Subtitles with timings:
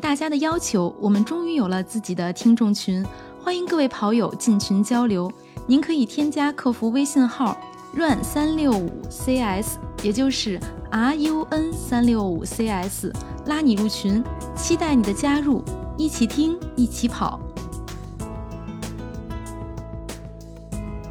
[0.00, 3.04] 大家的要求，我们终于有了自己的听众群，
[3.42, 5.30] 欢迎各位跑友进群交流。
[5.66, 7.56] 您可以添加客服微信号
[7.94, 10.58] run 三六五 cs，也就是
[10.90, 13.12] r u n 三六五 cs，
[13.46, 14.22] 拉你入群，
[14.54, 15.64] 期待你的加入，
[15.96, 17.40] 一起听，一起跑。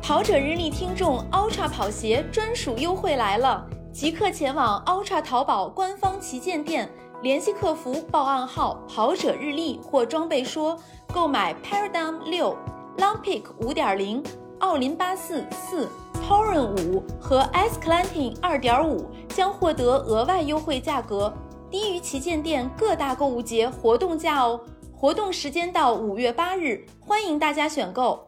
[0.02, 6.90] 跑者日历听众 Ultra 跑鞋专属优惠来了，即刻前往 Ultra 淘宝官方旗舰店。
[7.24, 10.78] 联系客服报暗号“跑者日历”或“装备说”，
[11.12, 12.56] 购买 Paradigm 六、
[12.98, 14.24] Long Peak 五点零、
[14.60, 21.34] 奥林巴斯四、Torren 五和 S Clanting 二点五，将获得额外优惠价格，
[21.72, 24.60] 低于旗舰店各大购物节活动价哦。
[24.96, 28.27] 活动时间到五月八日，欢迎大家选购。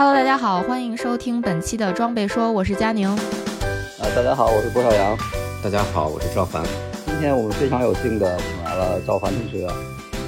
[0.00, 3.06] Hello，大家好，欢迎收听本期的装备说，我是佳宁。
[3.06, 3.18] 啊，
[4.16, 5.14] 大家好，我是郭少阳。
[5.62, 6.64] 大家好，我是赵凡。
[7.04, 9.68] 今天我们非常有幸的请来了赵凡同学。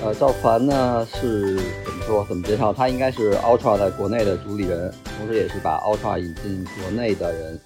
[0.04, 2.22] 呃，赵凡呢是怎么说？
[2.28, 2.70] 怎么介绍？
[2.70, 7.60] 他应该是 Ultra 在国内的主理人，同时也是把 Ultra 引进国内的人。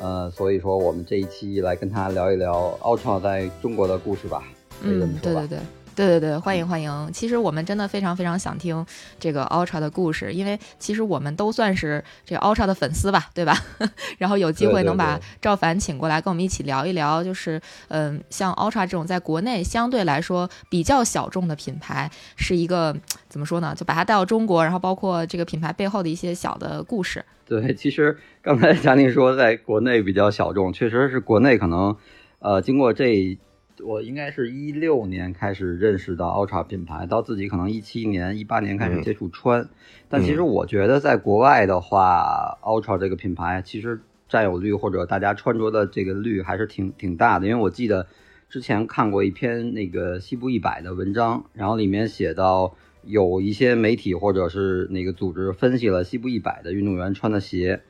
[0.00, 4.42] 呃，所以说我们这一期来跟他聊一聊 Ultra 在中国的故事吧。
[4.82, 5.58] 嗯，对对对。
[5.94, 7.10] 对对对，欢迎欢迎！
[7.12, 8.84] 其实我们真的非常非常想听
[9.20, 13.56] 这个 Ultra 的故事，因为其实我们都算是这 Ultra 的粉丝吧，对吧？
[14.18, 22.96] 然后有机会能把赵凡请过来跟我们一起聊一聊，就是嗯，像 Ultra 这种在国内相对来说比较小众的品牌，是一个
[23.28, 23.72] 怎么说呢？
[23.76, 27.24] 就把它带到中国，然后包括这个品牌背后的一些小的故事。
[27.46, 31.96] 对，其实刚才佳宁说在国内比较小众，确实是国内可能
[32.40, 33.38] 呃经过这。
[33.82, 39.68] 我应该是一六年开始认识到 Ultra 品牌，到自己可能一七年、一八年开始接触穿。
[40.08, 47.46] 但其实我觉得在国外的话，Ultra 这个品牌其实占有率或者大家穿着的这个率还是挺挺大的。
[47.46, 48.06] 因为我记得
[48.48, 57.82] 之前看过一篇那个西部一百的文章，然后里面写到有一些媒体或者是那个组织分析了西部一百的运动员穿的鞋，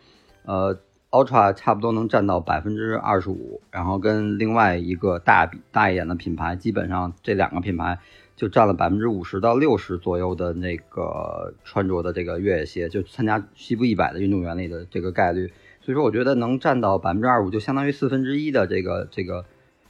[0.45, 0.79] 呃。
[1.15, 8.01] Ultra 差不多能占到百分之二十五，然后跟另外一个大比大一点的品牌，基本上这两个品牌
[8.35, 15.53] 就占了百分之五十到六十左右的那个穿着的这个越野鞋，就参加西部一百的运动员里的这个概率。
[15.81, 19.45] 所以说，我觉得能占到百分之二五，就相当于四分之一的这个这个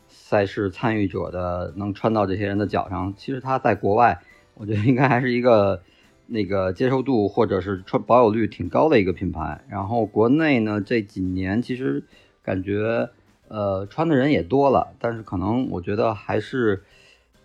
[0.06, 3.15] 赛事参与者的能穿到这些人的脚上。
[3.17, 4.21] 其实他在国外，
[4.53, 5.81] 我觉得应该还是一个。
[6.27, 12.03] 那个接受度或者是穿保有率挺高的一个品牌，然后国内呢这几年其实
[12.43, 13.11] 感觉
[13.49, 16.83] 呃穿的人也多了，但是可能我觉得还是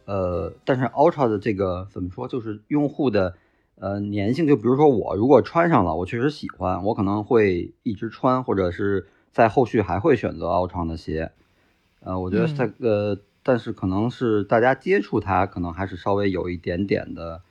[0.06, 3.36] 呃，但是 Ultra 的这个怎么说，就是用户的
[3.76, 11.32] 呃粘性，就比如说我如果穿上了，我确实喜欢，我可能会一直穿，或者是在后续还会选择 Ultra 的鞋，
[12.00, 17.42] 呃，我觉得这个，但是可能是大家接触它，可能还是稍微有一点点的。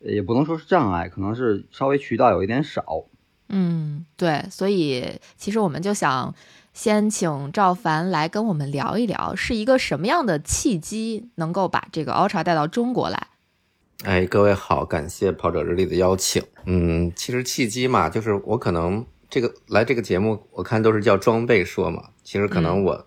[0.00, 3.04] 也不能说是障碍，可能是稍微渠道有一点少。
[3.50, 6.34] 嗯，对，所以其实我们就想
[6.72, 13.28] 先请赵凡来跟我们聊一聊，是一个什么样的契机能够把这个 Ultra 带到中国来？
[14.02, 16.42] 哎，各位好，感谢跑者日历的邀请。
[16.64, 22.02] 嗯，其实契机嘛，就是我可能这个来这个节目，我看都是叫装备说嘛。
[22.22, 23.06] 其实可能我，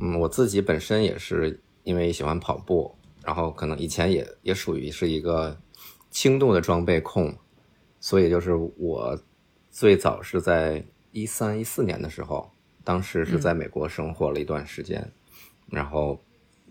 [0.00, 5.56] 嗯，我自己本身也是因为喜欢跑步，然后可能以前也也属于是一个。
[6.10, 7.36] 轻度的装备控，
[8.00, 9.18] 所以就是我
[9.70, 12.50] 最早是在一三一四年的时候，
[12.84, 15.10] 当时是在美国生活了一段时间，
[15.68, 16.20] 然后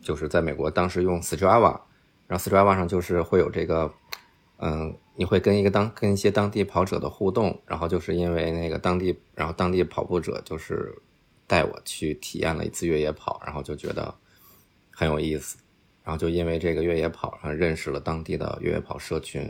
[0.01, 1.81] 就是在美国当时用 Strava，
[2.27, 3.93] 然后 Strava 上就是会有这个，
[4.57, 10.93] 嗯，你会跟一个当跟一些当地跑者的互动，然后就是因为那个当地，然后当地跑步者就是
[11.45, 14.13] 带我去体验了一次越野跑，然后就觉得
[14.91, 15.57] 很有意思。
[16.07, 19.41] 然后就因为这个越野跑上认识了当地的越野跑社群，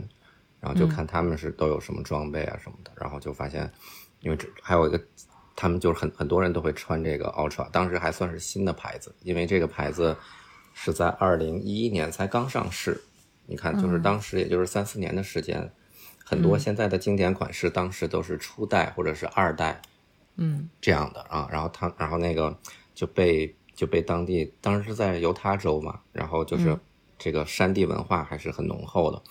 [0.58, 3.70] 然后就看他们是都有什么装备啊什么的，然后就发现，
[4.22, 5.00] 因为这还有一个，
[5.54, 10.16] 他们就是很很多人都会穿这个 Ultra，当时还算是新的牌子，因为这个牌子
[10.74, 13.00] 是在二零一一年才刚上市，
[13.46, 15.70] 你看就是当时也就是三四年的时间，
[16.24, 19.80] 很多现在的经典款式当时都是初代或者是二代，
[20.34, 22.58] 嗯，这样的啊，然后他然后那个
[22.96, 23.54] 就被。
[23.78, 26.76] 就被当地当时是在犹他州嘛，然后就是
[27.16, 29.22] 这个山地文化还是很浓厚的，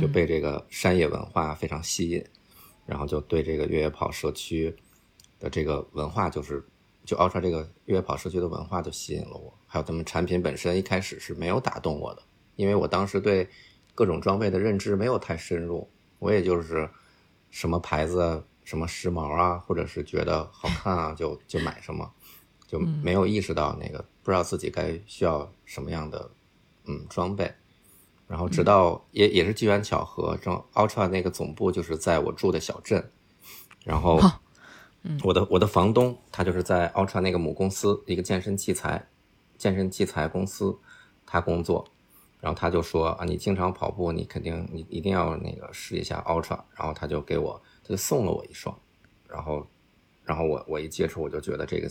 [0.00, 2.24] 就被这个山野文化非常吸引，
[2.86, 4.72] 然后就对这个越野跑社区
[5.40, 6.64] 的这个文化，就是
[7.04, 12.22] 就 Ultra 这个越野跑社区的文化就吸引了我，还有他们产品本身一开始是没有打动我的，
[12.54, 13.48] 因为我当时对
[13.92, 16.88] 各种装备的认知没有太深入，我也就是
[17.50, 22.08] 什么牌子、什么时髦啊，或者是觉得好看啊，就就买什么，
[22.66, 26.30] 就没有意识到那个不知道自己该需要什么样的
[26.84, 27.52] 嗯装备。
[28.28, 33.10] 然后直到也也是机缘巧合，正 Ultra 那个总部就是在我住的小镇，
[33.84, 34.20] 然后
[35.22, 39.08] 我的我的房东他就是在 Ultra 那个母公司一个健身器材
[39.56, 40.76] 健身器材公司
[41.24, 41.86] 他工作。
[42.38, 46.60] 然后他就说啊，你经常跑步，你肯定你一定要那个试一下 Ultra。
[46.76, 48.78] 然后他就给我，他就送了我一双。
[49.26, 49.66] 然后，
[50.22, 51.90] 然后我我一接触，我就觉得这个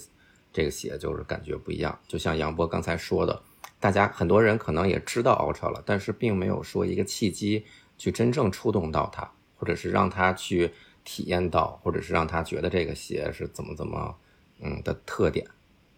[0.55, 1.99] 这个鞋就是感觉不一样。
[2.07, 3.39] 就像杨波刚才说的，
[3.79, 7.65] 大家很多人可能也知道 Ultra 了，但是并没有说一个契机
[7.97, 10.71] 去真正触动到他，或者是让他去
[11.03, 14.15] 体验到，或者是让他觉得这个鞋是怎么怎么
[14.61, 15.45] 嗯的特点。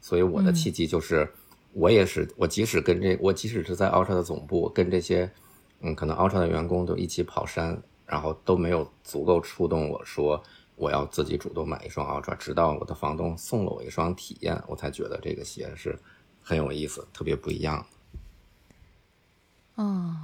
[0.01, 1.31] 所以我的契机就是。
[1.73, 5.29] 我也是，我即使跟这，我即使是在 Ultra 的总部，跟这些，
[5.81, 10.41] 嗯，可能 Ultra 的员工都一起跑山，然后都没有足够触动我说
[10.77, 15.99] 我要自己主动买一双 Ultra，直到我的房东送了我一双体验，我才觉得这个鞋是
[16.41, 17.85] 很有意思，特别不一样。
[19.75, 20.15] 哦，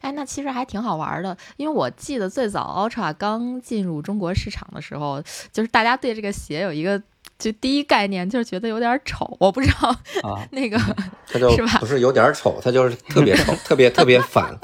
[0.00, 5.20] 哎，那其实还挺好玩的，因为我记得最早 Ultra 刚进入中国市场的时候，
[5.50, 7.02] 就是大家对这个鞋有一个。
[7.38, 9.88] 就第一概念就是觉得有点丑，我不知道
[10.22, 10.78] 啊， 那个
[11.26, 11.78] 他就是吧？
[11.80, 14.56] 不是有点丑，他就是特别丑，特别特别反，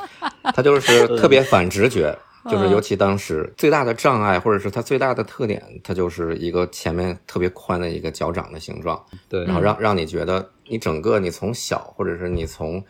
[0.55, 2.17] 他就是特别反直觉，
[2.50, 12.85] 就是尤其当时最大的障碍，或者是它最大的特点，它就是一个前面特别宽的一个脚掌的形状，对，然后让让你觉得你整个你从小或者是你从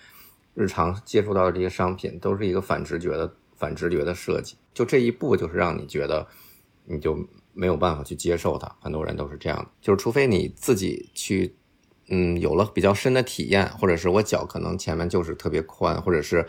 [0.54, 6.26] 日常接触到的这些商品都是一个反直觉的反直觉的设计，就这一步就是让你觉得
[6.84, 7.18] 你就。
[7.54, 11.56] 没有办法去接受它，很多人都是这样的，就是除非你自己去，
[12.06, 16.46] 嗯，有了比较深的体验，或者是我脚可能前面就是特别宽，或者是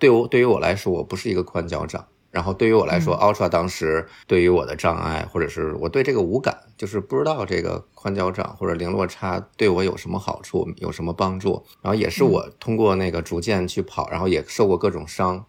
[0.00, 15.44] 对我对于我来说我不是一个宽脚掌，然后对于我来说，Ultra 当时对于我的障碍，或者是我对这个无感，就是不知道这个宽脚掌或者零落差对我有什么好处，有什么帮助，然后也是我通过那个逐渐去跑，然后也受过各种伤，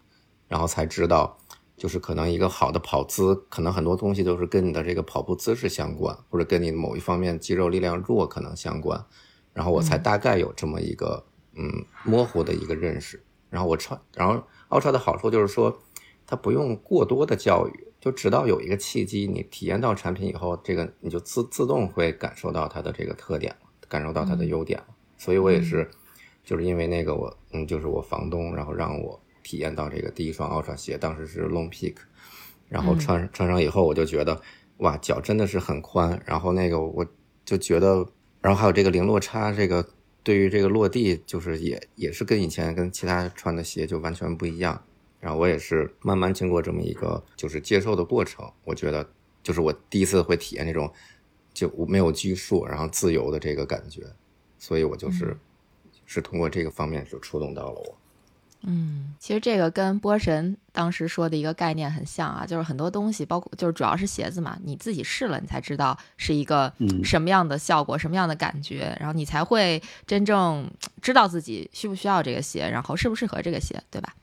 [0.47, 1.39] 然后才知道。
[1.75, 9.03] 就是可能一个好的跑姿，可能很多东西都是跟你的这个跑步姿势相关，或者跟你某一方面肌肉力量弱可能相关。
[9.53, 11.25] 然后我才大概有这么一个
[11.55, 13.21] 嗯模糊的一个认识。
[13.49, 15.77] 然后我穿，然后 Ultra 的好处就是说，
[16.25, 24.87] 它不用过多的教育，就直到有一个契机，你体验到产品以后，这个你就自自动会感受到它的这个特点了，感受到它的优点了。
[25.17, 25.89] 所以我也是，
[26.43, 29.19] 就是因为那个我嗯，就是我房东，然后让我。
[29.45, 31.95] 体验到这个第一双 Ultra 鞋，当时是 Long Peak，
[32.69, 34.41] 然后穿穿上以后，我就觉得
[34.77, 36.17] 哇，脚真的是很宽。
[36.25, 37.05] 然后那个我
[37.43, 38.07] 就觉得，
[38.39, 39.85] 然后还有这个零落差，这个
[40.23, 44.81] 对于这个落地，就是也也是跟以前跟其他穿的鞋就完全不一样。
[45.23, 49.07] 然后我也是慢慢经过这么一个就是接受的过程，我觉得
[49.41, 50.91] 就是我第一次会体验那种
[51.53, 54.01] 就没有拘束，然后自由的这个感觉。
[54.59, 55.37] 所以我就是
[56.05, 57.97] 是通过这个方面就触动到了我。
[58.65, 70.69] 嗯，其实这个跟波神当时说的一个概念很像啊，就是很多东西，包括就是主要是鞋子嘛，你自己试了，你才知道是一个什么样的效果，什么样的感觉，然后你才会真正
[71.01, 74.13] 知道自己需不需要这个鞋，然后适不适合这个鞋，对吧？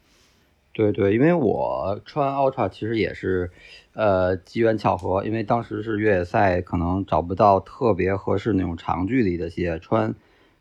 [0.80, 3.50] 对对，因为我穿 Ultra 其实也是，
[3.92, 10.14] 呃，机缘巧合，因为当时是越野赛，可能找不到特别合适那种长距离的鞋穿。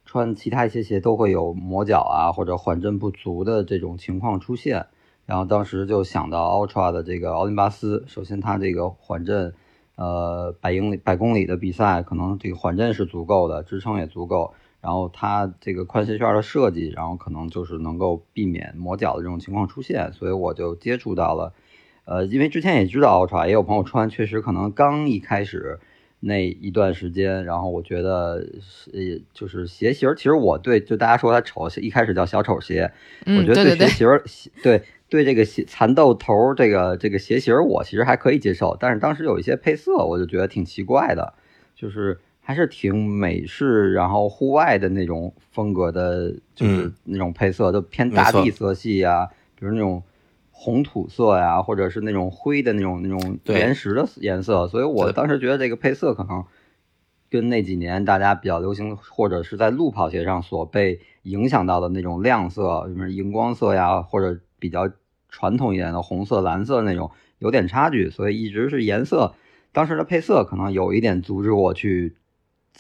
[0.03, 4.87] 穿其他一些鞋都会有磨脚啊或者缓震不足的这种情况出现，
[5.25, 9.53] 然后当时就想到 Ultra 的这个奥林巴斯，首先它这个缓震，
[9.95, 21.53] 呃，百英里、百公里的比赛可能这个缓震是足够的，支撑也足够，然后它这个宽鞋圈的设计，然后可能就是能够避免磨脚的这种情况出现，所以我就接触到了，
[22.05, 25.79] 呃，因为之前也知道 Ultra，也有朋友穿，确实可能刚一开始。
[26.21, 32.91] 那一段时间，然后我觉得是，就是鞋型其实我对就大家说它丑，一开始叫小丑鞋，
[33.25, 34.05] 我觉得对鞋型
[34.61, 41.35] 对对这个鞋蚕豆头这个这个鞋型我其实还可以接受，但是当时有一些配色，我就觉得挺奇怪的，
[41.73, 42.19] 就是
[42.49, 50.01] 还是挺美式，然后户外的那种风格的，就是那种配色都偏大地色系啊，比如那种。
[50.51, 56.43] 红土色呀，或者是那种灰的那种那种岩石的颜色，所以我当时觉得这个配色可能
[57.29, 64.91] 跟那几年大家比较流行，或者是在路跑鞋上所被影响到的那种亮色，什么荧光色呀，或者比较
[65.29, 69.35] 传统一点的红色、蓝色那种有点差距，所以一直是颜色
[69.71, 72.17] 当时的配色可能有一点阻止我去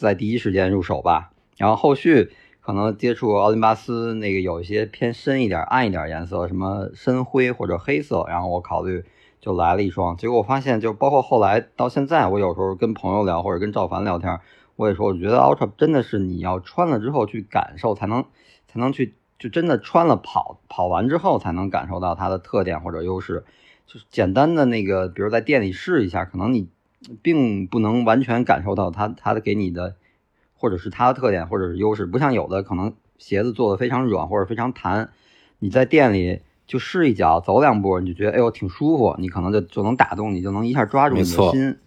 [0.01, 1.31] 在第一时间入手吧。
[1.57, 9.03] 然后后续可能接触奥林巴斯那个有一些偏深一点、暗一点颜色，什么深灰或者黑色，然后我考虑
[9.41, 10.15] 就来了一双。
[10.17, 14.39] 结果我发现，就包括后来到现在，我有时候跟朋友聊或者跟赵凡聊天，
[14.75, 18.23] 我也说，我觉得 Ultra 真的是你要穿了之后去感受，才能
[18.67, 23.43] 才能去就真的穿了跑跑完之后才能感受到它的特点或者优势。
[23.85, 26.69] 就是简单的那个，比如在店里试一下，可能你
[27.21, 29.95] 并不能完全感受到它它的给你的。
[30.61, 35.09] 或者是它的特点，或者是优势，不像有的可能鞋子做的非常软或者非常弹，
[35.59, 41.77] 你在店里就试一脚，走两步，你就觉得哎呦挺舒服，你可能就就能打动你，就能一下抓住你的心。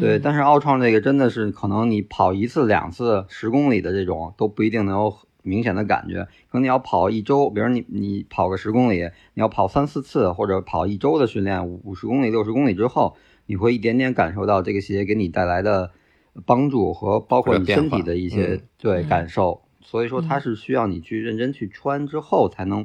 [0.00, 13.16] 对，但是奥创这个真的是可能你跑一次两次十公里的这种都不一定能有明显的感觉，可能你要跑一周，比如你你跑个十公里，你要跑三四次或者跑一周的训练，五五十公里六十公里之后，
[13.46, 15.92] 你会一点点感受到这个鞋给你带来的。
[16.44, 22.84] 帮助和包括你身体的一些对感受，所以说它是需要你去认真去穿之后，才能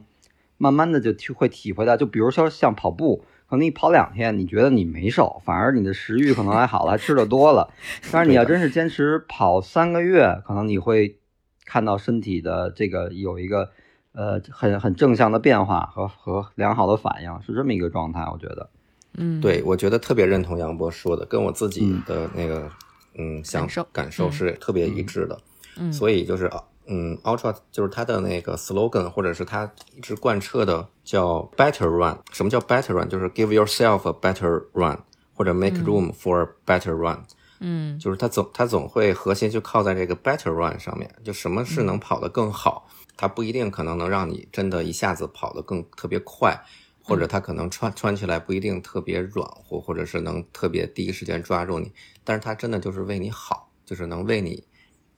[0.56, 1.98] 慢慢的就体会体会到。
[1.98, 7.74] 就比如说像跑步，可能你跑两天，你觉得你没瘦，反而你的食欲可能还好了，吃的多了。
[8.10, 11.18] 但是你要真是坚持跑三个月，可能你会
[11.66, 13.72] 看到身体的这个有一个
[14.14, 18.26] 呃很很正向的变化和和良好的反应，是这么一个状态。
[18.32, 18.70] 我觉得，
[19.14, 22.70] 嗯，对，我觉得特别认同杨波说的，跟我自己的那个。
[23.14, 25.38] 嗯，想感受是特别一致的，
[25.76, 26.50] 嗯，所以就是
[26.88, 32.18] 嗯，Ultra 就是它的那个 slogan，或者是它一直贯彻的叫 Better Run。
[32.32, 33.10] 什么叫 Better Run？
[33.10, 34.98] 就是 Give yourself a better run，
[35.34, 37.20] 或者 Make room for better run。
[37.60, 41.14] 嗯，就是它总它总会核心就靠在这个 Better Run 上面。
[41.22, 42.88] 就什么是能跑得更好？
[43.18, 46.58] 它不一定可能能让你真的一下子跑得更特别快。
[47.04, 51.92] 或者它可能穿穿起来不一定特别软和，或者是能特别第一时间抓住你，
[52.24, 54.64] 但是它真的就是为你好，就是能为你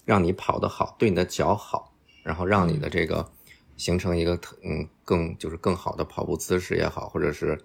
[0.05, 3.29] 让你跑得好，对你的脚好，然后让你的这个
[3.75, 7.59] 形成一个特嗯更就是更好的跑步姿势也好，或者是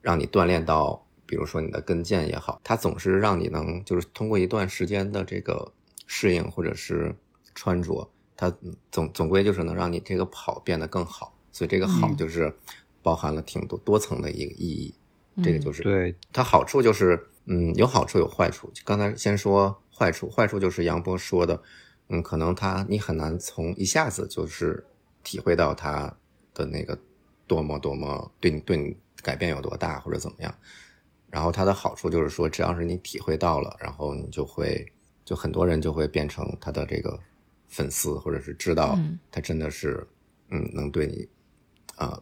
[0.00, 5.72] 让你锻炼到比如说你的跟腱也好，它总是让你能就是通过一段时间的这个
[6.06, 7.14] 适应或者是
[7.54, 8.54] 穿着，它
[8.92, 12.56] 总总归就是能让你这个跑变得更好，所以这个好就是。
[13.06, 14.92] 包含了挺多多层的一个意义，
[15.40, 18.68] 这个就是对它好处就是，嗯，有好处有坏处。
[18.84, 21.62] 刚才先说坏处，坏处就是杨波说的，
[22.08, 24.84] 嗯，可能他你很难从一下子就是
[25.22, 26.12] 体会到他
[26.52, 26.98] 的那个
[27.46, 30.52] 多么多么对你对你改变有多大或者怎么样。
[31.30, 34.84] 然后它的好处就是说，只要是你体会到了，然后你就会
[35.24, 37.16] 就很多人就会变成他的这个
[37.68, 38.98] 粉丝，或者是知道
[39.30, 40.04] 他真的是
[40.50, 41.28] 嗯能对你
[41.94, 42.20] 啊。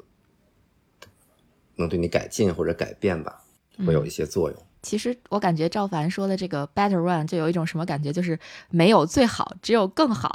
[1.76, 3.40] 能对你改进或者改变吧，
[3.86, 4.62] 会有一些作用。
[4.82, 8.38] 其实我感觉赵凡说的这个 better run 就有一种什么感觉，就是
[8.68, 10.30] 没有最好，只有更好，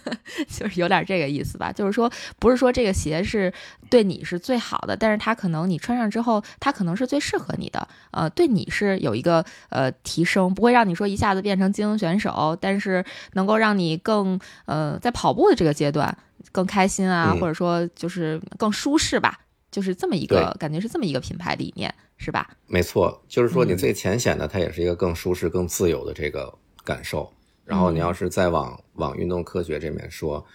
[0.46, 1.72] 就是有点这个意思吧。
[1.72, 3.50] 就是说，不是说这个鞋是
[3.88, 7.88] 对你是最好的，但是它可能你穿上之后，它可能是最适合你的。
[8.10, 16.14] 呃，对你是有一个呃提升，不会让你说一下子变成精英选手，但是能够让你更呃在跑步的这个阶段
[16.52, 19.40] 更开心啊，或者说就是更舒适吧。
[19.74, 22.56] 就是这么一个感觉，是这么一个品牌理念，是吧？
[22.68, 27.28] 没错，就是说你最浅显的，它也是一个更舒适、更自由的这个感受。
[27.64, 30.46] 然后你要是再往往运动科学这面说，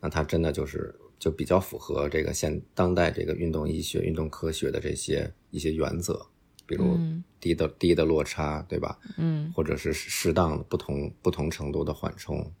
[0.00, 6.26] 那它真的就是就比较符合这个现当代这个运动医学、运动科学的这些一些原则，
[6.66, 6.98] 比如
[7.38, 8.98] 低的低的落差，对吧？
[9.18, 12.52] 嗯，或者是适当的不同不同程度的缓冲，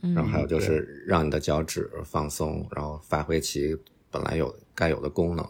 [0.00, 3.76] 然后还有就是让你的脚趾放松，然后发挥其。
[4.12, 5.44] 本来有该有的功能，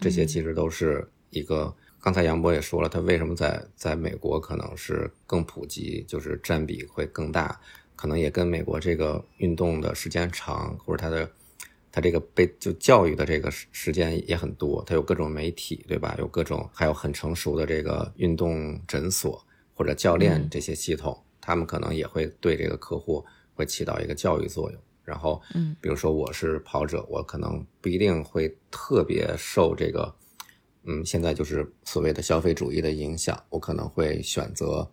[0.00, 1.74] 这些其实都是一个。
[1.98, 7.60] 刚才杨博也说了，他为什么在在美国可能是更普及，就是占比会更大，
[7.96, 11.28] 可能也跟美国这个运动的时间长，或者他的
[11.90, 16.14] 他这个被就教育的这个时时间也很多，他有各种媒体，对吧？
[16.20, 19.44] 有各种还有很成熟的这个运动诊所
[19.74, 23.24] 或者教练这些系统，他们可能也会对这个客户
[23.56, 24.80] 会起到一个教育作用。
[25.06, 30.14] 然后，嗯，比如说我是跑者，我可能不一定会特别受这个，
[30.84, 34.90] 嗯，现在就是所谓的消费主义的影响，我可能会选择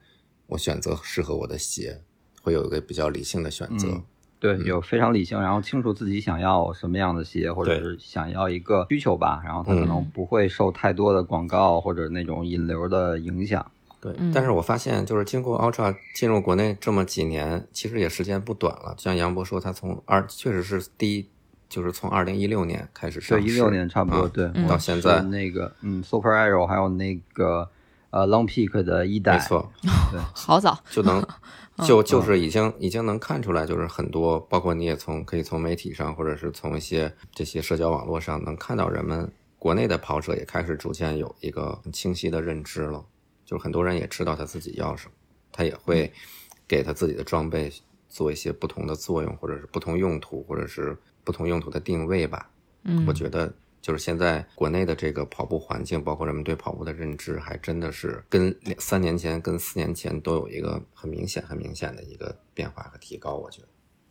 [0.47, 1.99] 我选择适合我的鞋，
[2.41, 4.01] 会有一个比较理性的选择。
[4.39, 13.71] 对，有非常理性，然后清楚自己想要什么样的鞋，或者是想要一个需求吧，然后他可能不会受太多的广告或者那种引流的影响。
[14.03, 18.93] 对，但是我发现，就是经过 Ultra 进入国内这么几年，其实也时间不短了。
[18.97, 21.29] 像杨博说，他从二确实是第一，
[21.69, 27.69] 就是从二零一六年开始上市，对，一六年差不多，对，到现在那个，嗯，Super Aero 还有那个
[28.09, 29.71] 呃 Long Peak 的一代，没错，
[30.11, 30.19] 对。
[30.35, 31.25] 好早就能
[31.87, 43.03] 就就是已经已经能看出来，就是很多，包括你也从可以从媒体上，或者是从一些这些社交网络上，能看到人们国内的跑者也开始逐渐有一个很清晰的认知了，
[43.53, 45.11] 就是很多人也知道他自己要什么，
[45.51, 46.11] 他也会
[46.67, 47.71] 给他自己的装备
[48.09, 52.49] 做一些不同的作用，或者是不同用途，或者是不同用途的定位吧。
[52.81, 63.35] 嗯，我觉得就是现在国内的这个跑步环境，包括人们对跑步的认知，还真的是跟两三年前、跟四年前都有一个很明显、很明显的一个变化和提高。
[63.35, 63.67] 我觉得，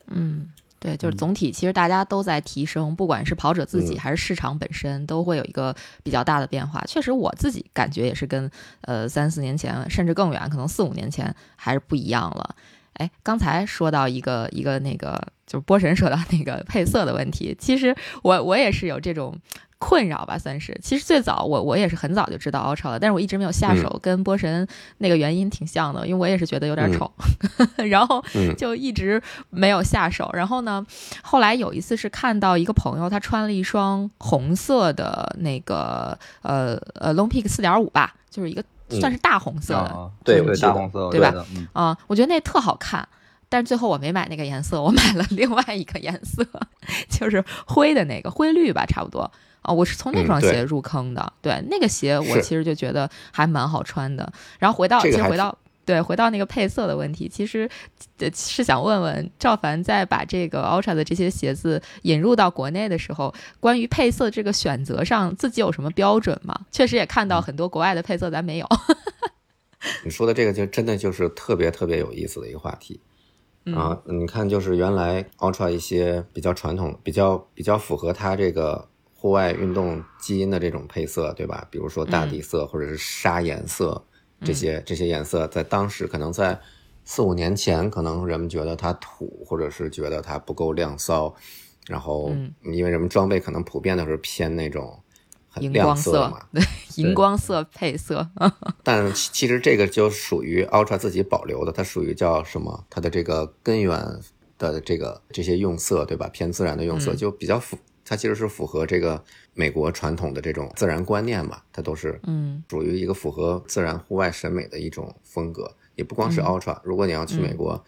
[0.06, 0.48] 嗯，
[0.82, 5.72] 对，就是总体其实大家都在提升，不管是跑者自己嗯还是市场本身，都会有一个
[6.02, 6.82] 比较大的变化。
[6.88, 12.56] 确实，我自己感觉也是跟呃三四年前甚至更远，可能四五年前还是不一样了。
[12.94, 19.38] 哎，刚才说到一个一个那个，就是波神说到那个配色的问题，其实我我也是有这种
[19.84, 20.78] 困扰吧，算是。
[20.80, 24.64] 其实最早我我也是很早就知道 Ultra 了，但是我一直没有下手，跟波神
[24.98, 27.10] 那个原因挺像的，因为我也是觉得有点丑，
[27.90, 29.20] 然后嗯就一直
[29.50, 30.30] 没有下手。
[30.34, 30.86] 然后呢，
[31.20, 39.80] 后来有一次是看到一个朋友，他穿了一双红色的那个呃呃 Long Peak 四点五吧，就是一个嗯算是大红色的。
[39.80, 41.44] 啊，对对大红色，对吧的？
[41.56, 43.08] 嗯，啊、我觉得那特好看，
[43.48, 46.46] 但是最后我没买那个颜色，我买了另外一个颜色，
[47.10, 49.28] 就是灰的那个灰绿吧，差不多。
[49.62, 54.32] 啊、我是从那双鞋入坑的，对那个鞋我其实就觉得还蛮好穿的。
[54.58, 55.56] 然后回到，其实回到。
[55.84, 57.68] 对，回到那个配色的问题，其实
[58.18, 66.56] 呃是想问问赵凡，在把这个 Ultra 的这些鞋子引入到国内的时候，关于配色这个选择上，自己有什么标准吗？
[66.70, 68.66] 确实也看到很多国外的配色咱没有。
[70.04, 73.00] 你说的这个就真的就是特别特别有意思的一个话题。
[73.74, 78.88] 啊，你看，就是原来 Ultra 一些比较传统、比较比较符合它这个
[79.22, 81.64] 户外运动基因的这种配色，对吧？
[81.70, 84.04] 比如说大地色或者是沙颜色，
[84.44, 86.60] 这些这些颜色，在当时可能在
[87.04, 91.32] 四五年前，可能人们觉得它土，或者是觉得它不够亮骚，
[91.86, 95.00] 然后嗯因为人们装备可能普遍都是偏那种
[95.48, 96.62] 很荧亮光色色嘛，对，
[96.96, 98.28] 荧光色配色，
[98.82, 102.84] 但其其实这个就属于 Ultra 自己保留的，它属于叫什么？
[102.90, 104.18] 它的这个根源
[104.58, 106.28] 的这个这些用色，对吧？
[106.28, 107.78] 偏自然的用色，嗯就比较符，
[108.12, 115.74] 它其实是符合这个美国传统的这种自然观念嘛，它都是嗯属于一个符合自然户外审美的一种风格。
[115.94, 117.82] 也不光是嗯 Ultra，、如果你要去美国，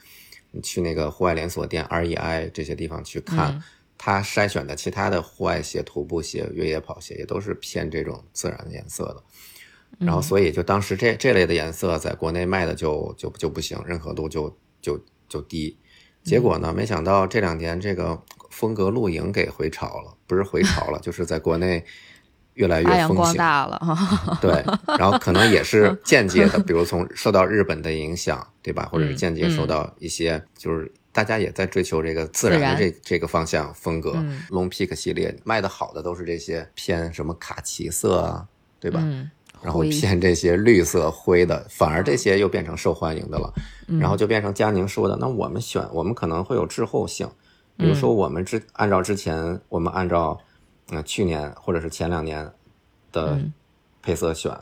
[0.51, 3.53] 你去那个户外连锁店 REI 这些地方去看。
[3.53, 3.63] 嗯
[3.97, 9.23] 它筛选的其他的户外鞋、徒步鞋、越野跑鞋也都是偏这种自然的颜色的。
[9.99, 15.79] 然后所以就当时这这类的颜色在国内卖的就就就不行，认可度就就就低。
[16.25, 21.85] 结果呢，没想到这两年这个风格露营给回潮了，不是回潮了， 就是在国内
[22.55, 23.17] 越来越风行。
[23.17, 24.39] 光大了哈。
[24.43, 24.65] 对，
[24.99, 28.89] 然后可能也是间接的，比如从受到日本的影响，对吧？
[28.91, 34.13] 或者是嗯间接受到一些，就是大家也在追求这个自然的自这这个方向风格。
[34.17, 38.47] 嗯 Long Peak 系列卖的好的都是这些偏什么卡其色啊，
[38.81, 39.01] 对吧？
[39.03, 39.31] 嗯，
[39.63, 43.53] 然后偏这些绿色灰的，反而这些又变成受欢迎的了。
[43.89, 47.29] 嗯然后就变成佳宁说的，那我们选，我们可能会有滞后性，
[47.77, 50.39] 比如嗯说我们之按照之前，我们按照
[50.91, 52.51] 呃去年或者是前两年
[53.13, 53.53] 的嗯
[54.03, 54.57] 配色选，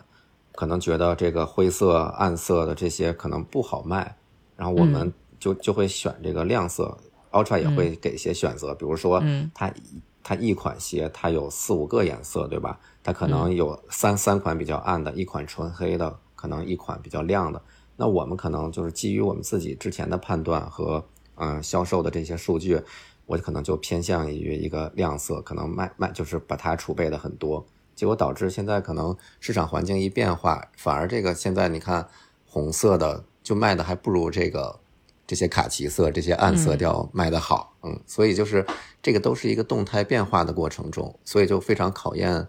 [0.53, 4.17] 可能觉得这个灰色、暗色的这些可能不好卖，
[4.57, 6.97] 然后我们嗯就就会选这个亮色。
[7.33, 12.79] Ultra 也会给一些选择，比如说嗯它一它一款鞋它有四五个颜色，对吧？
[13.03, 17.63] 它可嗯能有三三款比较暗的，一款纯黑的，可能一款比较亮的。
[17.97, 21.03] 那我们可能就是基于我们自己之前的判断和
[21.43, 22.81] 嗯、呃销售的这些数据，
[23.27, 32.07] 我可能就偏向于一个亮色，可能卖卖就是把它储备的很多，结果导致现在可能市场环境一变化，反而这个现在你看
[32.47, 34.79] 红色的就卖的还不如这个
[35.27, 37.99] 这些卡其色、这些暗色调卖的好，嗯。
[38.07, 38.65] 所以就是
[39.03, 42.47] 这个都是一个动态变化的过程中，所以就非常考验，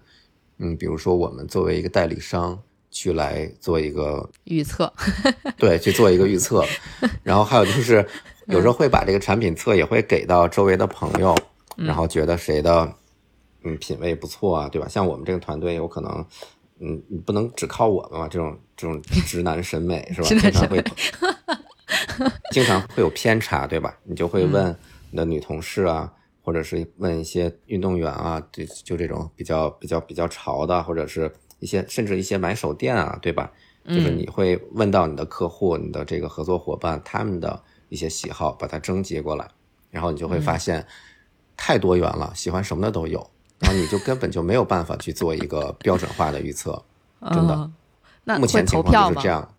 [0.60, 4.92] 嗯，比如说我们作为一个代理商去来做一个预测，
[5.58, 6.64] 对，去做一个预测。
[7.24, 8.06] 然后还有就是，
[8.48, 11.36] 有时候会把这个产品册也会给到周围的朋友，
[11.76, 12.94] 然后觉得谁的
[13.64, 14.88] 嗯品味不错啊，对吧？
[14.88, 16.26] 像我们这个团队有可能，
[16.80, 20.28] 嗯，你不能只靠我们嘛，这种这种直男审美是吧？
[20.28, 20.84] 经常会
[22.52, 23.98] 经常会有偏差，对吧？
[24.04, 24.76] 你就会问
[25.12, 26.12] 你的女同事啊。
[26.46, 33.50] 或者是问一些运动员啊，就就这种比较比较比较潮的，或者是一些甚至一些买手店啊，对吧？
[33.88, 39.48] 就是你会问到你的客户、你的这个合作伙伴他们的一些喜好，把它征集过来，
[39.92, 40.84] 然后你就会发现
[41.56, 43.20] 太多元了，喜欢什么的都有，
[43.60, 46.84] 然后你就根本就没有办法去做一个标准化的预测，
[47.30, 47.72] 真的。
[48.40, 49.54] 目前情况投票就是这样。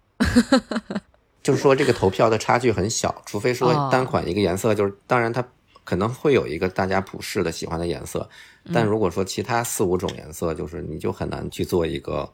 [1.45, 5.47] 就是说，这个投票的差距很小，除非说哦单款一个颜色，就是当然它
[5.85, 8.29] 可能会有一个大家普世的喜欢的颜色，
[8.65, 12.29] 嗯但如果说其他四五种颜色，就是你就很难去做一个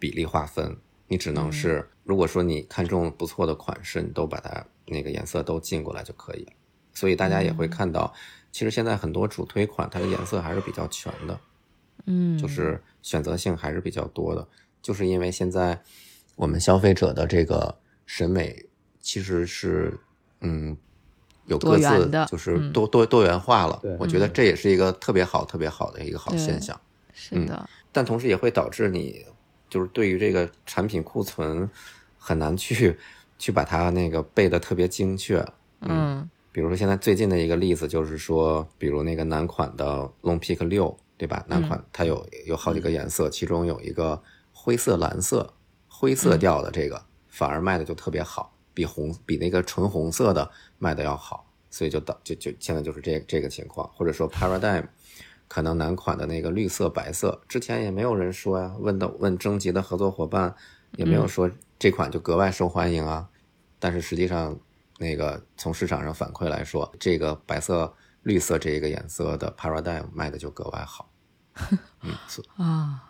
[0.00, 6.52] 比例划分，你只能嗯是如果说你看中不错的款式，你都把它那个颜色都进过来就可以了。
[6.92, 7.56] 所以大家也嗯。
[7.56, 8.12] 会看到，
[8.52, 11.38] 其实现在很多主推款它的颜色还是比较全的。
[12.06, 14.46] 嗯，就是选择性还是比较多的，
[14.82, 15.80] 就是因为现在
[16.36, 18.62] 我们消费者的这个审美
[19.00, 19.98] 其实是
[20.40, 20.76] 嗯
[21.46, 22.72] 有各自就是嗯。
[22.72, 26.78] 多多多元化了，我觉得这也是一个特别好特别好的一个好现象，
[27.14, 29.24] 是的，但同时也会导致你
[29.70, 31.68] 就是对于这个产品库存
[32.18, 32.98] 很难去
[33.44, 35.46] 去把它那个背的特别精确，
[35.82, 41.44] 嗯比如说现在最近的一个例子就是说，比如那个男款的 Long Peak 六，对吧？
[41.46, 44.18] 男款它有有好几个颜色，其中有一个
[44.50, 45.52] 灰色蓝色，
[45.88, 54.86] 灰色调的这个、反而卖的就特别好，比红比那个纯红色的卖的要好，所以就导就就现在就是这这个情况，或者说 Paradigm。
[55.46, 60.54] 可能男款的那个绿色、白色，之前也没有人说呀，问的问征集的合作伙伴
[60.96, 63.28] 也没有说这款就格外受欢迎啊。
[63.84, 64.58] 但是实际上，
[64.98, 67.92] 那个从市场上反馈来说，这个白色、
[68.22, 71.10] 绿色这一个颜色的 Paradigm 卖的就格外好，
[72.00, 73.04] 嗯，所 啊，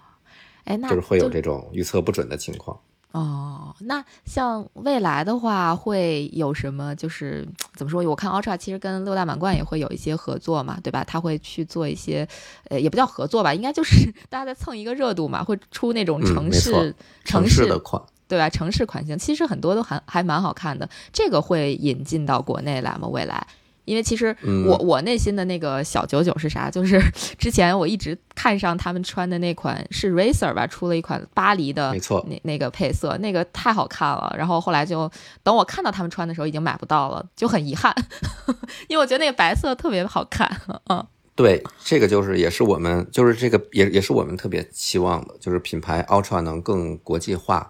[0.65, 2.77] 哎，那就是会有这种预测不准的情况。
[3.13, 6.93] 哦，那像未来的话，会有什么？
[6.97, 8.03] 就是怎么说？
[8.03, 11.05] 我看 Ultra 其实跟六大满贯也会有一些合作嘛，对吧？
[11.05, 12.27] 他会去做一些，
[12.65, 16.93] 呃，也不叫合作吧，应该就是 大家在蹭一个热度嘛，会出那种嗯城市、
[17.25, 18.49] 城市的款，对吧？
[18.49, 23.09] 城市款型其实很多都还还蛮好看的，这个会引进到国内来吗？
[23.09, 23.47] 未来？
[23.85, 26.71] 因为其实嗯我、我内心的那个小九九是啥？
[26.71, 26.99] 就是
[27.39, 34.35] 之前我一直看上他们穿的那款是 Racer 吧，出了一款巴黎的，没错那那个配色，那个太好看了。
[34.39, 35.11] 然后后来就
[35.43, 37.95] 等我看到他们穿的时候，已经买不到了，就很遗憾，
[38.89, 40.51] 因为我觉得那个白色特别好看。
[40.89, 41.07] 嗯
[41.37, 47.69] 对，这个就是也是我们就是这个也也是我们特别期望的，就是品牌 Ultra 能更国际化，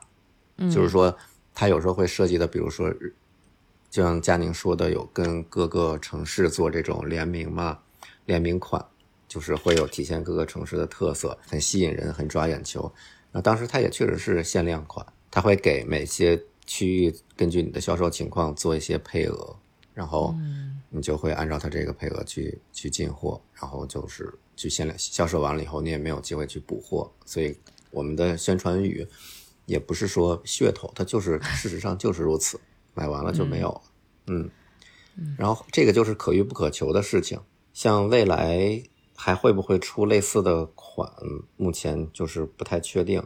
[0.56, 1.16] 嗯，就是说
[1.54, 2.92] 它有时候会涉及的，比如说，
[3.90, 7.78] 就像佳宁说的，有跟各个城市做这种联名嘛，
[8.26, 8.84] 联名款，
[9.28, 12.92] 就是会有体现各个城市的特色，很吸引人，很抓眼球。
[13.30, 19.56] 那当时它也确实是限量款，它会给每些区域根据你的销售情况做一些配额，
[19.92, 20.34] 然后
[20.88, 27.56] 你就会按照它这个配额去去进货，然后就是去限量销售完了以后，你也没有机会去补货，所以
[27.90, 29.06] 我们的宣传语
[29.66, 32.60] 也不是说噱头，它就是 事实上就是如此，
[32.94, 33.80] 买完了就没有了，
[34.26, 34.50] 嗯，
[35.38, 37.40] 然后这个就是可遇不可求的事情，
[37.72, 38.82] 像未来
[39.14, 41.10] 还会不会出类似的款，
[41.56, 43.22] 目前就是不太确定，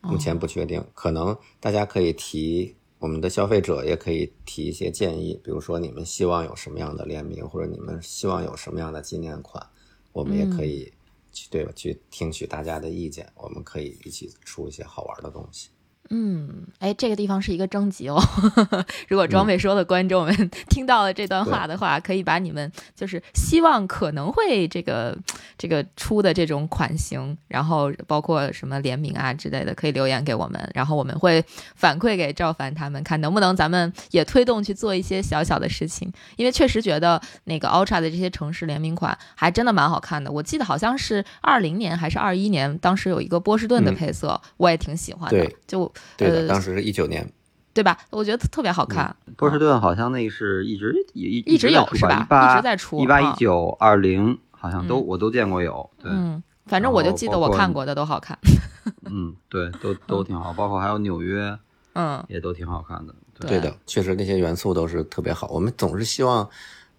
[0.00, 2.76] 目前不确定，可能大家可以提。
[2.98, 9.64] 我们的消费者也可以提一些建议，比如说你们希望有什么样的联名，或者你们希望有什么样的纪念款，
[10.12, 10.90] 我们也可以
[11.36, 11.72] 去、对吧？
[11.76, 15.68] 去听取大家的意见，我们可以一起出一些好玩的东西。
[16.10, 18.22] 嗯，哎，这个地方是一个征集哦。
[19.08, 25.16] 如果装备说的观众们 听到了这段话的话，可以把你们就是希望可能会这个
[25.58, 36.12] 这个出的这种款型，然后包括什么联名啊之类的，可以留言给我们，然后我们会反馈给赵凡他们，看能不能咱们也推动去做一些小小的事情。
[36.36, 40.30] 因为确实觉得那个 Ultra 的这些城市联名款还真的蛮好看的。
[40.30, 45.38] 我记得好像是二零年还是二一年，当时有一个波士顿的嗯配色，我也挺喜欢的。
[45.38, 47.30] 对就对的，呃当时是一九年，
[47.74, 47.98] 对吧？
[48.10, 58.38] 我觉得特别好看，波士顿好像那是一直也一一直有是吧一直在出一八啊一九二零好像都嗯我都见过有，对，嗯，反正我就记得我看过的都好看，
[59.04, 61.56] 嗯，对，都都挺好，包括还有纽约
[61.94, 65.48] 嗯也都挺好看的，对的，确实那些元素都是特别好。
[65.48, 66.48] 我们总是希望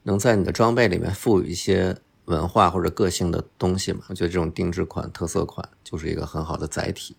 [0.04, 4.02] 能在你的装备里面赋予一些文化或者个性的东西嘛。
[4.10, 7.16] 我觉得这种定制款、特色款就是一个很好的载体。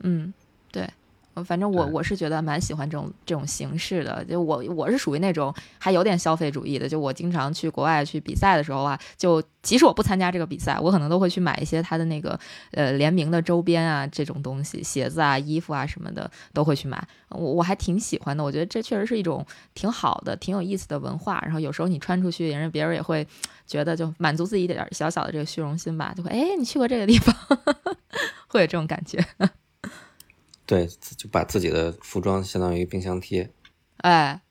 [0.00, 0.32] 嗯，
[0.70, 0.88] 对。
[1.38, 12.38] 呃反正我我是觉得蛮喜欢这种这种形式的，就我我是属于那种还有点消费主义的，就我经常去国外去比赛的时候啊，就即使我不参加这个比赛，我可能都会去买一些他的那个
[12.72, 21.40] 呃联名的周边啊这种东西，鞋子啊、衣服啊什么的都会去买，我我还挺喜欢的，我觉得这确实是一种挺好的、挺有意思的文化。
[21.44, 23.26] 然后有时候你穿出去，人家别人也会
[23.66, 27.34] 觉得就满足自己一点儿小小的这个虚荣心吧，就会哎你去过这个地方，
[28.48, 29.24] 会有这种感觉。
[30.68, 33.50] 对，就把自己的服装相当于冰箱贴。
[34.02, 34.42] 哎，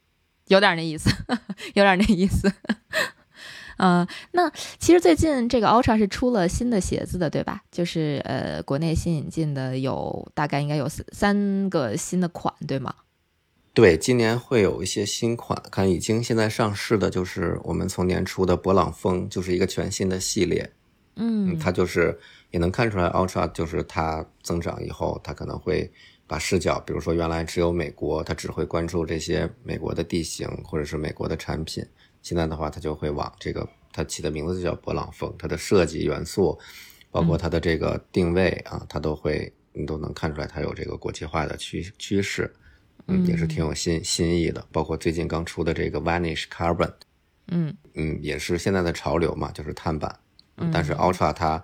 [0.47, 1.11] 有点那意思，
[1.75, 2.51] 有点那意思。
[3.77, 4.49] 嗯，那
[4.79, 7.61] 其实最近这个 Ultra 是出了新的鞋子的，对吧？
[7.71, 12.95] 就是呃，国内新引进的有大概应该有三三个新的款，对吗？
[13.75, 20.71] 对，今年会有一些新款，看已经现在上市的，就是我们从年初的勃朗峰，就是一个全新的系列。
[21.15, 22.19] 嗯，它就是
[22.57, 25.91] 也能看出来，Ultra 就是它增长以后，它可能会
[26.25, 31.85] 把视角，比如说原来只有美国，它只会关注这些美国的地形或者是美国的产品。
[32.23, 36.57] 现在的话，它就会往这个，它起的名字就叫勃朗峰，它的设计元素，
[37.11, 42.51] 包括它的这个定位啊，它都会，你都能看出来，它有这个国际化的趋趋势，
[43.05, 44.65] 嗯，也是挺有新新意的。
[44.71, 46.91] 包括最近刚出的这个 Vanish Carbon，
[47.49, 50.19] 嗯嗯，也是现在的潮流嘛，就是碳板。
[50.73, 51.63] 但是 Ultra 它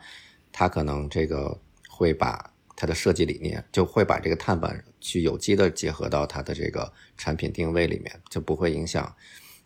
[0.54, 9.14] 它可能这个会把它的设计理念，就会把这个碳板去有机的结合到它的这个产品定位里面，就不会影响。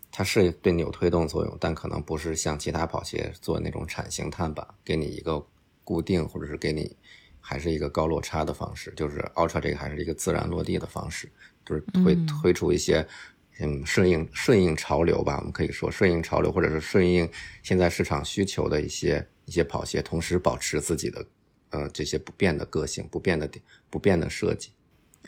[0.09, 5.45] 它是对你有推动作用，但可能不是像其他跑鞋做那种铲型碳板，给你一个
[5.83, 6.95] 固定，或者是给你
[7.39, 8.91] 还是一个高落差的方式。
[8.95, 11.29] 就是 Ultra 这个还是一个自然落地的方式，
[11.65, 13.05] 就是会推出一些
[13.59, 17.29] 嗯顺应顺应潮流吧，我们可以说顺应潮流，或者是顺应
[17.61, 21.25] 现在市场需求的一些一些跑鞋，同时保持自己的
[21.71, 23.49] 呃这些不变的个性、不变的
[23.89, 24.69] 不变的设计，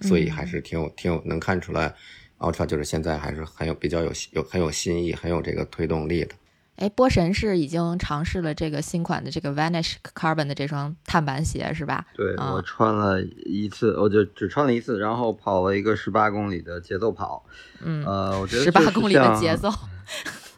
[0.02, 1.96] 所以还是挺有挺有能看出来。
[2.38, 6.36] Ultra 就是现在还是很有比较有有很有新意、很有这个推动力的。
[6.76, 12.08] 哎，波神是已经尝试了这个新款的这个 Vanish Carbon 的这双碳板鞋，是吧？
[12.16, 17.46] 对，我穿了一次，我就只穿了一次，然后跑了一个十八公里的节奏跑。
[17.82, 19.70] 嗯，呃，我觉得十八公里的节奏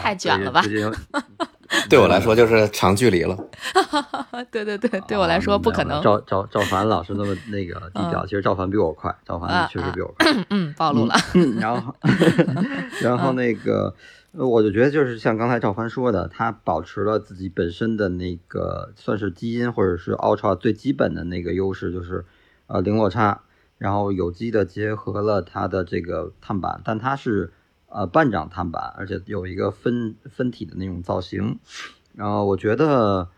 [0.00, 0.62] 太卷了吧？
[1.88, 3.34] 对我来说就是长距离了。
[4.52, 6.02] 对对对，对我来说不可能。
[6.02, 10.44] 赵赵赵凡老师那么那个低调，其实赵凡比我快，赵凡确实比我快。
[10.50, 11.14] 嗯，暴露了。
[11.58, 11.94] 然后，
[13.00, 13.94] 然后那个，
[14.32, 22.26] 我就觉得就是像刚才赵凡说的，他保持了自己本身的那个算是基因或者是 Ultra 最基本的那个优势，就是
[22.66, 23.40] 呃零落差，
[23.78, 27.50] 然后有机的结合了它的这个碳板，但它是。
[27.94, 31.58] 呃，半掌碳板，而且有一个分分体的那种造型，
[32.14, 33.28] 然后我觉得，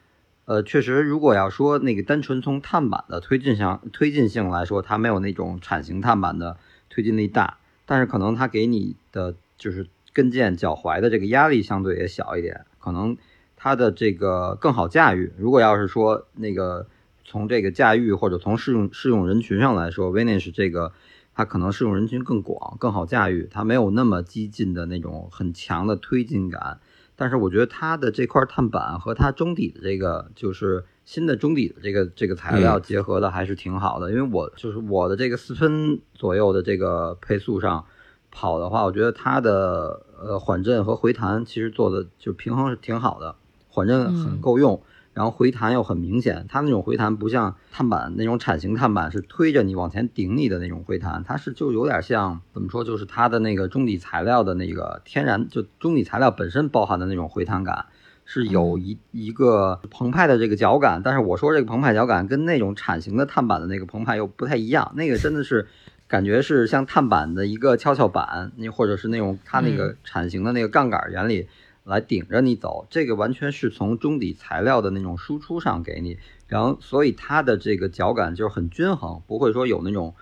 [0.44, 6.56] 呃，确实，如果要说那个单纯从碳板的推进性推进性来说，它没有那种铲型碳板的
[6.88, 13.16] 推进力大，但是可能它给你的就是跟腱脚踝的这个压力相对也小一点，可能
[13.56, 15.32] 它的这个更好驾驭。
[15.36, 16.86] 如果要是说那个
[17.24, 20.92] 从这个驾驭或者从适用适用人群上来说 v e n i s 这个。
[21.34, 26.78] 它可能适用人群更广，更好驾驭，它没有那么激进的那种很强的推进感。
[27.16, 34.10] 但是我觉得它的这块碳板和它中底的这个就是新的中底的这个这个材料结合的还是挺好的。
[34.10, 37.84] 因为我就是我的这个四分左右的这个配速上
[38.30, 43.36] 跑的话，我觉得它的呃缓震和回弹其实做的就平衡是挺好的，
[43.68, 44.82] 缓震很够用。
[45.14, 57.86] 然后回弹又很明显，它那种回弹不像碳板那种铲型碳板是推着你往前顶你的那种回弹，它是就有点像怎么说，就是它的那个中底材料的那个天然，就中底材料本身包含的那种回弹感，
[58.24, 61.00] 是有一一个澎湃的这个脚感。
[61.04, 65.68] 但是我说这个澎湃脚感跟那种铲型的碳板的那个澎湃又不太一样，那个真的是
[66.08, 71.46] 感觉是像碳板的一个跷跷板，那或者是那种它那个铲型的那个杠杆原理。
[71.84, 76.18] 来顶着你走，这个完全是从中底材料的那种输出上给你，
[76.48, 80.14] 然后所以它的这个脚感就是很均衡，不会说有那种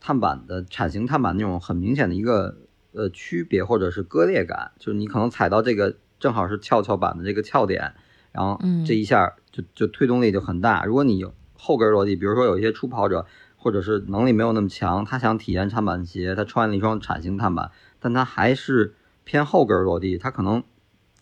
[0.00, 2.58] 碳板的铲型碳板那种很明显的一个
[2.92, 7.94] 呃区别或者是割裂感，就是你可能踩到这个正好是翘翘板的这个翘点，
[8.30, 10.84] 然后这一下就就推动力就很大。
[10.84, 13.24] 如果你有后跟落地，比如说有一些初跑者
[13.56, 18.94] 或者是能力没有那么强，他想体验碳板鞋，他穿了一双铲型碳板，但他还是
[19.24, 20.62] 偏后跟落地，他可能。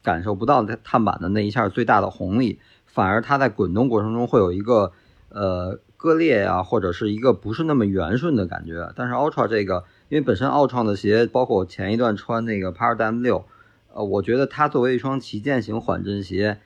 [0.06, 4.92] 感受不到它碳板的那一下最大的红利，反而它在滚动过程中会有一个
[5.30, 8.92] 呃割裂啊，或者是一个不是那么圆顺的感觉。
[8.94, 13.46] 但是 Ultra 这个，因为本身奥创的鞋，包括我前一段穿那个 Paradigm 六，
[13.92, 16.60] 呃，我觉得它作为一双旗舰型缓震鞋，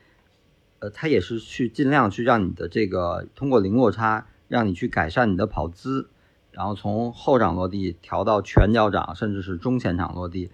[0.80, 6.10] 呃，它也是去尽量去让你的这个通过零落差，让你去改善你的跑姿，
[6.50, 10.50] 然后从后掌落地调到全脚掌，甚至是中前掌落地。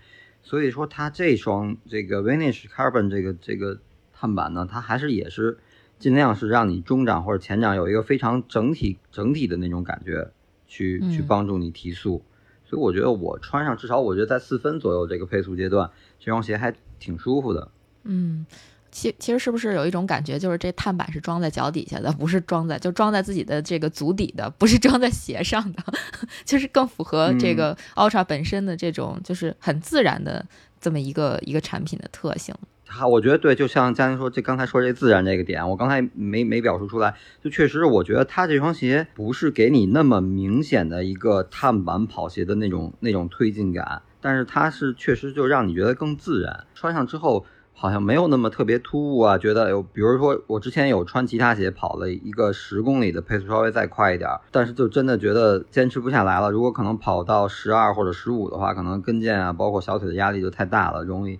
[0.47, 3.81] 所以说，它这双这个 Vanish Carbon 这个这个
[4.13, 5.59] 碳板呢，它还是也是
[5.99, 10.31] 尽量是让你中掌或者前掌有一个非常整体整体的那种感觉，
[10.69, 12.23] 去去帮助你提速。
[12.65, 17.73] 所以我觉得我穿上，至少我觉得在四分左右这个配速阶段，这双鞋还挺舒服的。
[18.05, 18.47] 嗯。
[18.91, 25.83] 其其实是不是有一种感觉，就是这碳板是装在脚底下的，不是装在就装在自己的这个足底的，不是装在鞋上的，
[26.47, 30.47] 就是更符合这个 Ultra 本身的这种就是很自然的
[30.81, 32.55] 这么一个一个产品的特性。
[32.87, 47.45] 它我觉得对，就像嘉宁说，这刚才说这自然这个点，我刚才没没表述出来，就确实我觉得它这双鞋不是给你那么明显的一个碳板跑鞋的那种那种推进感，但是它是确实就让你觉得更自然，穿上之后。
[47.79, 56.51] 好像没有那么特别突兀啊，觉得有，比如说我之前有穿其他鞋跑了一个十公里的配速稍微再快一点，但是就真的觉得坚持不下来了。
[56.51, 61.39] 如果可能跑到十二或者十五的话，可能跟腱啊，包括小腿的压力就太大了，容易。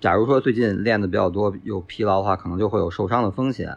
[0.00, 3.76] 假如说最近练的比较多，有疲劳的话，可能就会有受伤的风险。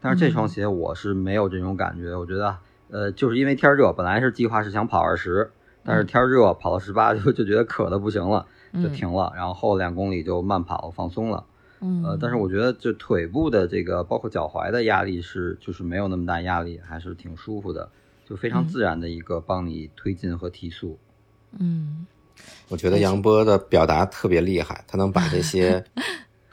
[0.00, 2.56] 但是这双鞋我是没有这种感觉，我觉得，
[2.90, 5.50] 呃，就是因为天热，本来是计划是想跑二十，
[5.82, 8.44] 但是天热跑到十八就就觉得渴的不行了。
[8.74, 11.44] 就停了，然后后两公里就慢跑放松了，
[11.80, 17.90] 嗯，呃，但是我觉得就腿部的这个，包括脚踝的压力是就是没有那么大压力，还是挺舒服的，
[18.28, 20.98] 就非常自然的一个帮你推进和提速。
[21.58, 22.06] 嗯，
[22.68, 25.82] 我觉得杨波的表达特别厉害，他能把这些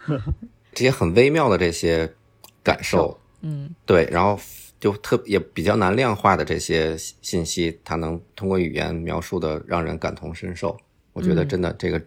[0.73, 2.13] 这些很微妙的这些
[2.63, 4.39] 感受，嗯，对，然后
[4.80, 10.78] 就特也比较难量化的这些信息，他能通过语言描述的让人感同身受。
[11.15, 11.99] 我觉得真的这个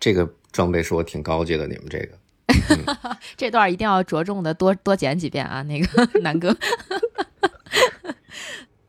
[0.00, 2.08] 这个装备是我挺高级的，你们这个。
[3.36, 6.56] 这段一定要着重的多多剪几遍啊，那个 南哥，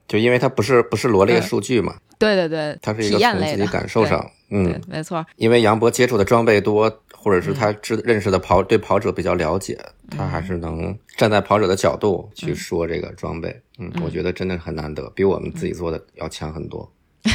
[0.07, 9.77] 就因为它不是不是罗列数据嘛，对对对，它是一个从自己感受上，嗯，没错，因为杨博接触的装备多，或者是他知认识的跑对跑者比较了解，
[10.09, 16.89] 他还是能站在跑者的角度去说这个装备，嗯，我觉得真的很难得，比我们自己做的要强很多，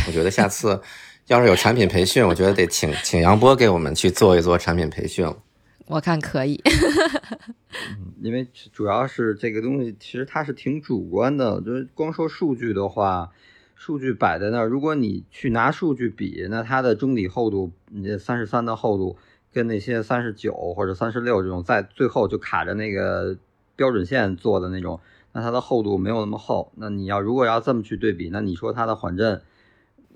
[0.07, 0.81] 我觉得下次。
[1.29, 5.27] 要是有产品培训，我觉得得请请杨波给我们去做一做产品培训。
[5.87, 6.61] 我看可以，
[7.99, 11.63] 嗯，因为主要是这个东西，其实它是挺主观的。
[11.63, 13.31] 就是光说数据的话，
[13.75, 19.17] 数据摆在那儿，如果你去拿数据比，那它的中底厚度，你这三十三的厚度，
[19.51, 23.35] 跟那些三十九或者三十六这种在最后就卡着那个
[23.77, 25.01] 标准线做的那种，
[25.33, 26.71] 那它的厚度没有那么厚。
[26.77, 29.41] 那你要如果要这么去对比，那你说它的缓震，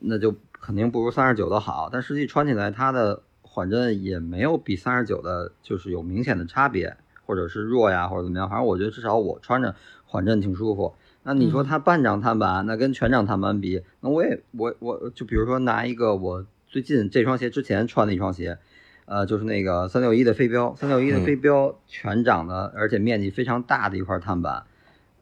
[0.01, 0.35] 那就。
[0.61, 8.51] 肯定不如三十九的好，但实际穿起来它的缓震也没有比三十九的，就是有明显的差别，或者是弱呀，或者怎么样。
[8.51, 10.95] 反正我觉得至少我穿着缓震挺舒服。
[11.23, 18.59] 那你说它半掌碳板，那跟全掌碳板比，那我也我我就比如说拿一个我最近这双鞋之前穿的一双鞋，
[19.05, 24.65] 呃，就是那个三六一的飞镖，三六一的飞镖全掌的，而且面积非常大的一块碳板。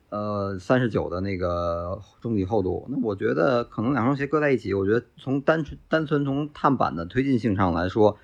[0.09, 8.17] 呃，三十九的那个中底厚度，那我觉得可能两双鞋搁在一起，我觉得从单纯单纯从碳板的推进性上来说，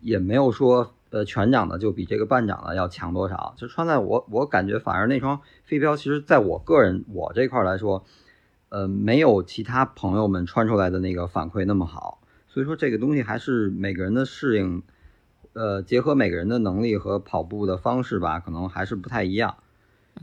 [0.00, 3.54] 也没有说呃全掌的就比这个半掌的要强多少。
[3.56, 8.04] 就穿在我我感觉反而那双飞镖，其实在我个人我这块来说，
[8.68, 12.20] 呃，没有其他朋友们穿出来的那个反馈那么好。
[12.48, 14.82] 所以说这个东西还是每个人的适应，
[15.52, 19.58] 呃，结合每个人的能力和跑步的方式吧，可能还是不太一样。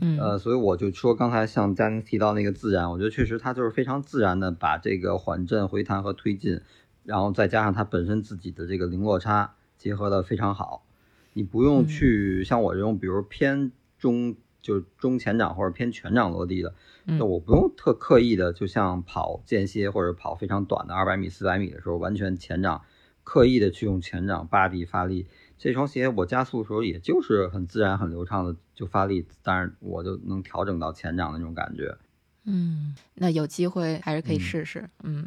[0.00, 6.60] 嗯，呃，所以我就说刚才像佳宁提到那个自然，我觉得确实它就是非常自然的把这个缓震、回弹和推进，
[7.04, 10.84] 然后再加上它本身自己的这个零落差结合的非常好。
[11.32, 22.82] 你不用去像我这种，比如偏中就中前掌或者偏全掌落地的，那我不用特刻意的，就像跑间歇或者跑非常短的二百米、四百米的时候，完全前掌
[23.22, 25.26] 刻意的去用前掌扒地发力。
[25.58, 31.96] 这双鞋我加速的时候，也就是很自然、很流畅的就发力，当然我就能调整到前掌的那种感觉。
[32.44, 34.88] 嗯，那有机会还是可以试试。
[35.02, 35.26] 嗯，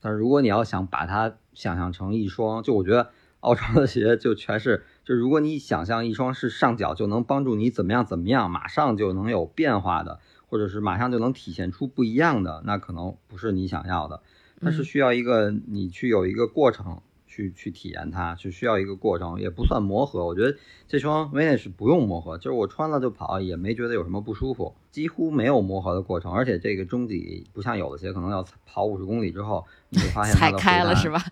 [0.00, 14.22] 但是如果你要想把它想象成一双，就我觉得奥创的鞋就全是，就如果你想象一双是上脚就能帮助你怎么样怎么样，马上就能有变化的，或者是马上就能体现出不一样的，那可能不是你想要的。
[14.60, 17.02] 它是需要一个你去有一个过程。
[17.36, 20.24] 去去体验它，是需要一个过程，也不算磨合。
[20.24, 20.56] 我觉得
[20.88, 26.32] 这双 Vanish 不用磨合，就是我穿了就跑，也没觉得有什么不舒服，几乎没有磨合的过程。
[26.32, 31.22] 而且这个中底不像有的鞋，可能要跑五十公里之后，你会发现它的开了是吧？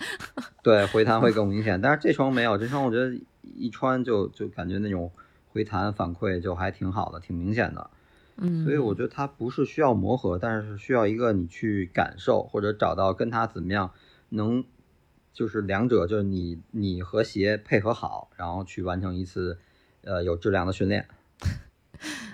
[0.63, 1.81] 对，回弹会更明显。
[1.81, 3.19] 但是这双没有，这双我觉得
[3.57, 5.11] 一穿就就感觉那种
[5.53, 7.89] 回弹反馈就还挺好的，挺明显的。
[8.37, 13.91] 嗯，所以我觉得它不是需要磨合，但是需要一个你去感受或者找到跟它怎么样
[14.29, 14.63] 能。
[15.35, 19.59] 就是两者，就是你你和鞋配合好，然后去完成一次，
[20.03, 21.07] 呃，有质量的训练。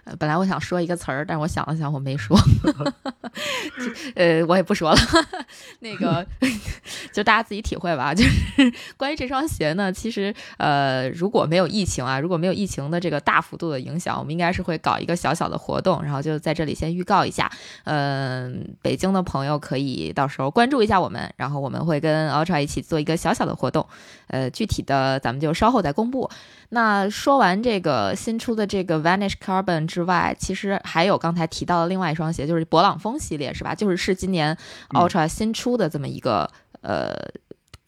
[0.05, 2.39] 呃本来我想说一个词儿，但是我想了想，我没说。
[4.17, 4.99] 呃，我也不说了。
[5.81, 6.27] 那个，
[7.13, 8.13] 就大家自己体会吧。
[8.15, 17.51] 就是关于这双鞋呢，其实呃，如果没有疫情啊，如果没有疫情的这个大幅度的影响，我们应该是会搞一个小小的活动，然后就在这里先预告一下。
[17.85, 23.87] 嗯，北京的朋友可以到时候关注一下我们，然后我们会跟 Ultra 一起做一个小小的活动。
[24.31, 26.31] 呃，具体的咱们就稍后再公布。
[26.71, 33.75] 那说完这个新出的这个 Vanish Carbon 之外，其实还有刚才提到的另外一双鞋，就是勃朗峰系列，是吧？
[33.75, 34.57] 就是是今年
[34.91, 36.51] Ultra 新出的这么一个、
[36.81, 37.15] 呃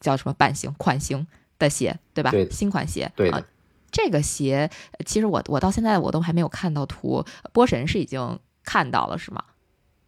[0.01, 1.25] 叫什么版型款型
[1.61, 2.33] 的鞋，对吧？
[2.33, 3.11] 对新款鞋。
[3.15, 3.33] 对
[3.93, 4.69] 这个鞋
[4.99, 9.45] 呃其实我我到现在我都还没有看到图，波神是已经看到了是吗？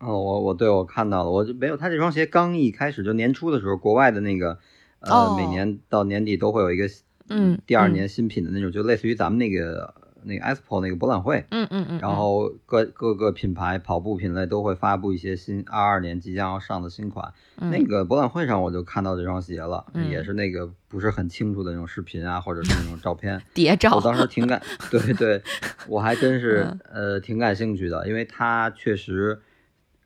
[0.00, 4.58] 哦，我我对我看到了，我就没有他这双鞋刚一开始就年初的时候，国外的那个
[5.06, 5.34] 呃、哦。
[5.36, 6.86] 每年到年底都会有一个
[7.28, 9.94] 嗯嗯第二年新品的那种，就类似于咱们那个
[10.26, 17.32] 那个 EXPO 那个博览会，嗯嗯嗯，然后各各个品牌跑步品类都会发布一些新二二年即将要上的新款。
[17.60, 17.70] 嗯。
[17.70, 20.08] 那个博览会上我就看到这双鞋了，嗯。
[20.10, 23.40] 也是那个不是很清楚的那种视频啊，或者是那种照片。
[23.52, 23.96] 谍照。
[23.96, 25.42] 我，当时挺感， 对对，
[25.88, 26.80] 我还真是嗯。
[26.92, 29.40] 呃挺感兴趣的，因为它确实，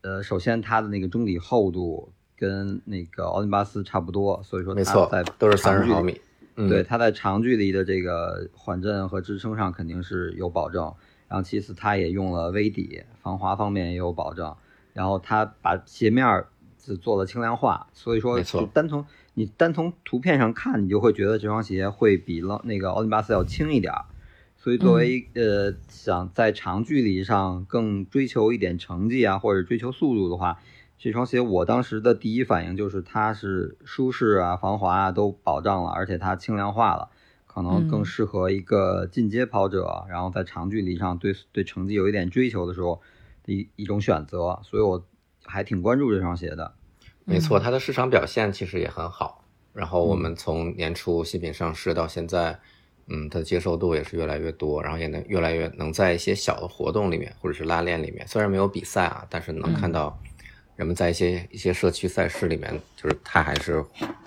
[0.02, 6.20] 呃，首先它的那个中底厚度跟那个奥林巴斯差不多，所以说它没错在，都是三十毫米。
[6.56, 10.94] 嗯，对，，它在长距离的这个缓震和支撑上肯定是有保证。
[11.28, 14.54] 然后其次，它也用了微底，防滑方面也有保证。
[14.94, 16.48] 然后它把鞋面儿
[16.82, 24.06] 是做了轻量化，所以说就单从你单从图片上看，你就会觉得这双鞋会比浪那个奥林巴斯要轻一点儿。
[24.56, 30.58] 所以作为、呃想在长距离上更追求一点成绩啊，或者追求速度的话，
[30.98, 37.08] 这双鞋我当时的第一反应就是它是舒适啊、防滑啊都保障了，而且它轻量化了，
[37.46, 43.00] 可能嗯更适合一个进阶跑者，然后在长距离上对对成绩有一点追求的时候
[43.44, 45.06] 的一一种选择，所以我
[45.44, 46.74] 还挺关注这双鞋的。
[47.24, 49.44] 没错，它的市场表现其实也很好。
[49.72, 52.58] 然后我们从年初新品上市到现在，
[53.06, 60.18] 嗯，它的接受度也是越来越多，然后也能越来越能在一些小的活动里面或者是拉练里面，虽然没有比赛啊，但是能看到
[60.78, 63.84] 人们在一些一些社区赛事里面，就是它还是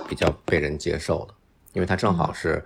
[0.10, 1.34] 比较被人接受的，
[1.72, 2.62] 因为它正好是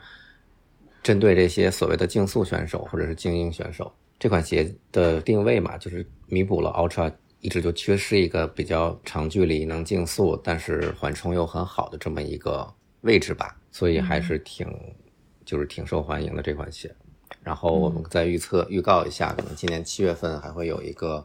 [1.04, 12.68] 针对这些所谓的竞速选手或者是精英选手，这款鞋的定位嘛，就是弥补了 Ultra 一直就缺失一个比较长距离能竞速，但是缓冲又很好的这么一个
[13.02, 14.68] 位置吧，所以还是挺、
[15.46, 16.92] 就是挺受欢迎的这款鞋。
[17.44, 21.24] 然后我们再预测预告一下，可能今年七月份还会有一个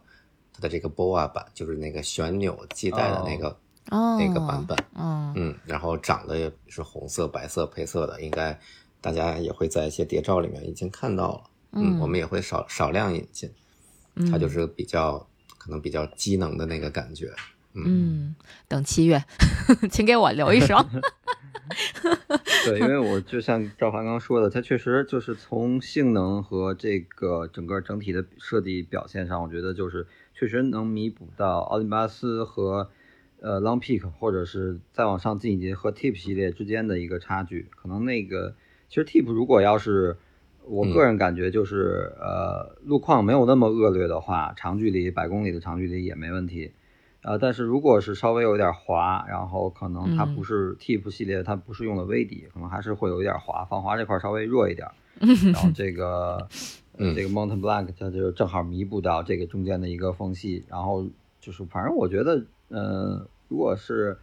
[0.61, 3.49] 它的这个 BOA 版，就是那个旋钮系带的那个、
[3.91, 4.77] 哦那个版本。
[4.95, 8.59] 嗯嗯，然后长得也是红色、白色配色的，应该
[9.01, 11.43] 大家也会在一些谍照里面已经看到了。
[11.73, 13.49] 嗯我们也会少少量引进，
[14.31, 17.33] 它就是比较可能比较机能的那个感觉。
[17.75, 18.35] 嗯，
[18.67, 19.23] 等七月，
[19.91, 20.85] 请给我留一双。
[22.67, 30.05] 对，因为我就像赵凡刚说的，它确实就是从性能和这个整个整体的设计表现上，我觉得就是
[30.41, 32.89] 确实能弥补到奥林巴斯和
[33.43, 37.67] 呃 Long Peak 或者是再往上进一级和 Tip 系列之间的一个差距。
[37.77, 38.55] 可能那个
[38.89, 40.17] 其实 Tip 如果要是
[40.65, 46.73] 我个人感觉就是、呃路况没有那么恶劣的话，长距离百公里的长距离也没问题。
[47.23, 54.89] 呃，但是如果是稍微有点滑，然后可能它嗯不是 Tip 系列，它不是用的微底，可能还是会有一点滑，防滑这块稍微弱一点。
[55.53, 56.49] 然后这个，呃
[57.01, 60.65] 嗯这个 Mountain Black 它就正好弥补到这个中间的一个缝隙。
[60.69, 61.07] 然后
[61.41, 64.19] 就是，反正我觉得，呃，如果是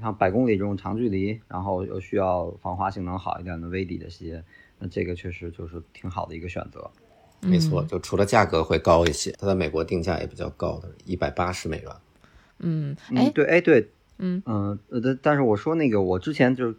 [0.00, 4.42] 像百公里这种长距离，然后又需要防滑性能好一点的微底的鞋，
[4.78, 6.90] 那这个确实就是挺好的一个选择。
[7.40, 11.92] 没错，就除了价格会高一些，它在美国定价也比较高的，一百八十美元。
[12.60, 16.76] 嗯，哎嗯，，对，哎，对，嗯嗯，呃，但但是我说那个，我之前就是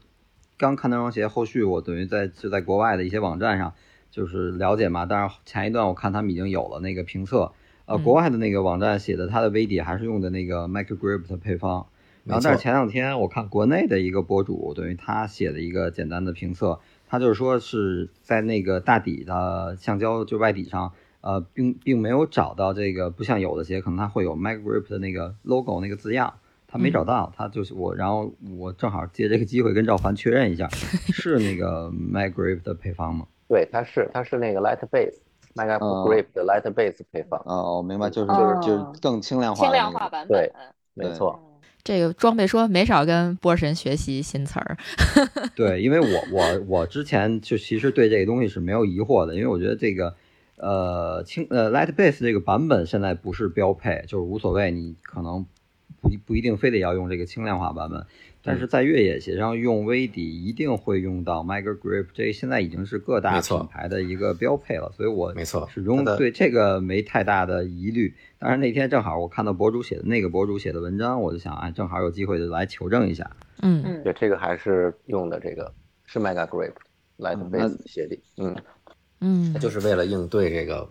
[0.58, 3.74] 刚看那双鞋，后续我等于在就在国外的一些网站上
[4.14, 7.52] 就是了解嘛，但是前一段我看他们已经有了那个评测，
[7.86, 11.88] 呃，嗯国外的那个网站写的它的微底还是用的那个 Micro Grip 的配方，
[12.24, 20.94] 然后但是前两天我看国内的一个博主，等于他写的一个简单的评测，他就是说是在那个大底的橡胶就外底上。
[21.26, 26.34] 呃，并并没有找到这个，不像有的鞋可能它会有 Micro Grip 的那个 logo 那个字样，
[26.68, 30.68] 他没找到，他就是我，然后我正好借这个机会跟赵凡确认一下，
[31.14, 33.26] 是那个 Micro Grip 的配方吗？
[33.54, 35.20] 对，它是它是那个 Light Base
[35.54, 37.40] m a g a 嗯 Grip 的 Light Base 配方。
[37.46, 40.10] 哦，我明白，就是就是就是更轻量化，轻量化。
[40.10, 40.52] 版本对
[40.96, 41.08] 本。
[41.12, 41.40] 没错，
[41.84, 44.76] 这个装备说没少跟波神学习新词儿。
[45.56, 50.16] 对，因为我我我之前就其实对这个东西是没有疑惑的，因为我觉得这个
[50.56, 55.46] 呃轻呃 light base 这个版本现在不是标配，就是无所谓，你可能
[56.02, 58.04] 不不一定非得要用这个轻量化版本。
[58.46, 68.14] 但是在越野鞋上用微底一定会用到 Micro Grip，这现在已经是各大品牌的一个标配了，所以我没错始终对这个没太大的疑虑。
[68.38, 73.32] 当然那天正好我看到博主写的那个博主写的文章，我就想，哎，正好有机会就来求证一下。
[73.62, 73.82] 嗯。
[73.86, 75.74] 嗯，对，这个还是用的这个
[76.06, 76.74] 是 Mega Grip
[77.18, 78.54] Light Base 鞋底，嗯。
[79.22, 80.86] 嗯，就是为了应对这个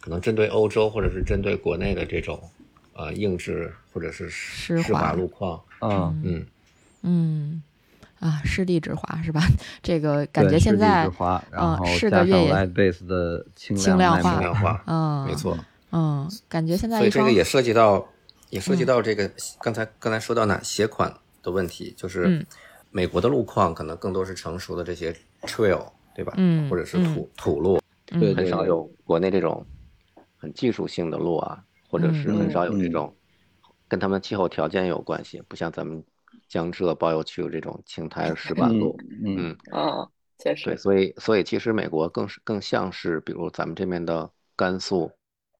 [0.00, 2.40] 可能针对欧洲或者是针对国内的这种
[2.94, 6.20] 呃硬质或者是湿滑路况，嗯。
[6.24, 6.46] 嗯。
[7.06, 7.62] 嗯，
[8.18, 9.42] 啊，湿地之华是吧？
[9.82, 11.06] 这个感觉现在，
[11.52, 15.56] 嗯，是个越野 base 的轻量化，轻量化，嗯，没错，
[15.92, 18.08] 嗯，感觉现在，所以这个也涉及到，
[18.48, 19.30] 也涉及到这个
[19.60, 22.44] 刚才刚才说到哪鞋款的问题，就是
[22.90, 26.32] 美国的路况可能更多是成熟的这些 trail，对吧？
[26.38, 29.66] 嗯，或者是土土路，对，很少有国内这种
[30.38, 33.14] 很技术性的路啊，或者是很少有这种
[33.86, 36.02] 跟他们气候条件有关系，不像咱们。
[36.48, 45.10] 江浙包邮区有这种青苔石板路，嗯嗯，确实对，所以所以其实美国更是更像是，比如咱们这边的甘肃、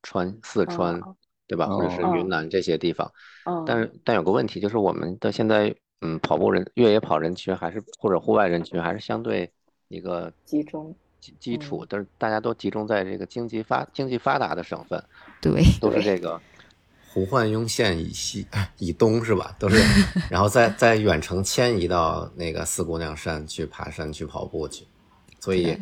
[0.02, 1.00] 川、四川，
[1.46, 1.66] 对吧？
[1.66, 3.10] 或者是云南这些地方。
[3.44, 9.50] 嗯，但是但有个问题就是，我们的现在嗯跑步人越野跑人群还是或者户外人群还是相对
[9.88, 15.02] 一个集中基基础，但是大家都集中在这个经济发经济发达的省份，
[15.40, 16.40] 对，都是这个。
[17.14, 18.44] 胡焕庸县以西、
[18.78, 19.54] 以东是吧？
[19.56, 19.76] 都是，
[20.28, 24.84] 然后再再远程迁移到那个四姑娘山去爬山去跑步去，
[25.38, 25.78] 所以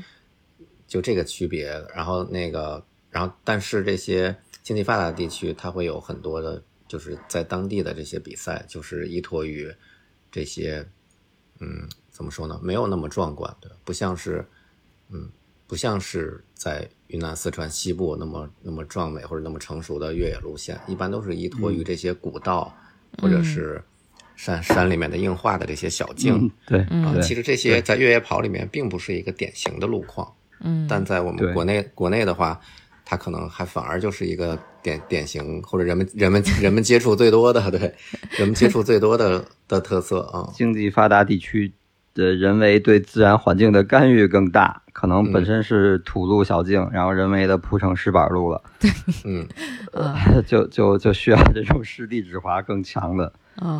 [0.87, 1.68] 就这个区别。
[1.95, 9.74] 然后那个，然后但是这些经济发达的地区，它会有很多的，就是在当地的这些比赛，就是依托于
[10.30, 10.87] 这些，
[11.61, 12.61] 嗯，怎么说呢？
[12.62, 14.47] 没有那么壮观，对，不像是，
[15.09, 15.30] 嗯。
[15.73, 22.70] 不像是在云南、四川西部那么那么壮美或者那么成熟的越野路线，一般都是依托于这些古道
[23.23, 23.83] 或者是
[24.37, 26.51] 山山里面的硬化的这些小径。
[26.66, 30.31] 对，啊，其实这些在越野跑里面并不是一个典型的路况。
[30.61, 32.61] 嗯，但在我们国内国内的话，
[33.03, 37.81] 它可能还反而就是一个典典型或者人们人们人们接触最多的，对，
[38.33, 40.53] 人们接触最多的的特色啊。
[40.53, 41.73] 经济发达地区。
[42.15, 48.63] 的人为对自然环境的干预更大，可能本身是土路小径，然后人为的铺成石板路了。
[48.79, 48.91] 对，
[49.25, 49.47] 嗯，
[50.47, 53.33] 就就就需要这种湿地止滑更强的。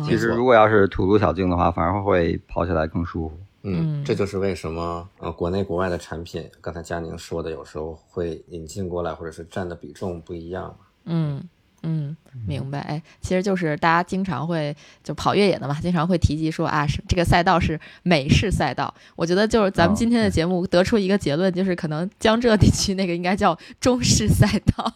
[0.05, 3.37] 其实如果要是土路小径的话，反而会跑起来更舒服。
[3.63, 10.75] 嗯，这就是为什么呃，国内国外的产品，刚才佳宁说的，有时候会引进过来，或者是占的比重不一样。
[11.05, 11.43] 嗯。
[11.83, 12.15] 嗯，
[12.47, 12.79] 明白。
[12.79, 18.93] 哎，其实就是大家经常会就跑越野的嘛，经常会提及说啊，是这个赛道是美式赛道。
[19.15, 24.93] 我觉得就是咱们今天的节目得出一个结论，就是可能江浙地区那个应该叫中式赛道，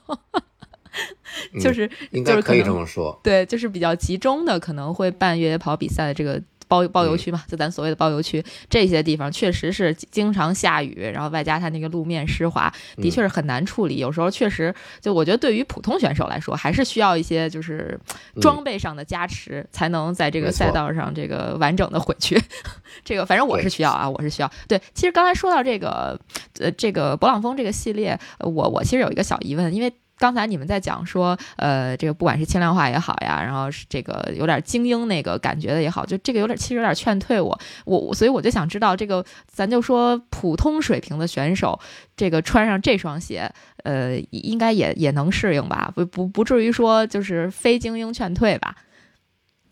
[1.62, 3.20] 就是应该可以这么说。
[3.24, 6.42] 对，就是比较集中的，可能会办越野跑比赛的这个。
[6.68, 13.98] 包包邮区嘛，就咱所谓的包邮区，这些地方确实是经常下雨，然后外加它那个路面湿滑，的确是很难处理。
[13.98, 18.00] 有时候确实，就我觉得对于普通选手来说，还是需要一些就是
[18.42, 22.40] 装备上的加持，才能在这个赛道上这个完整的回去。
[23.04, 24.52] 这个反正我是需要啊，我是需要。
[24.68, 26.20] 对，其实刚才说到这个，
[26.60, 29.94] 呃，这个勃朗峰这个系列，我我其实有一个小疑问，因为。
[30.18, 41.80] 刚才你们在讲说，呃，这个不管是轻量化也好呀，然后是这个有点精英那个感觉的也好，就这个有点其实有点劝退我，我所以我就想知道，这个咱就说普通水平的选手，
[42.16, 43.52] 这个穿上这双鞋，
[43.84, 45.92] 呃，应该也也能适应吧？
[45.96, 48.76] 不不不至于说就是非精英劝退吧？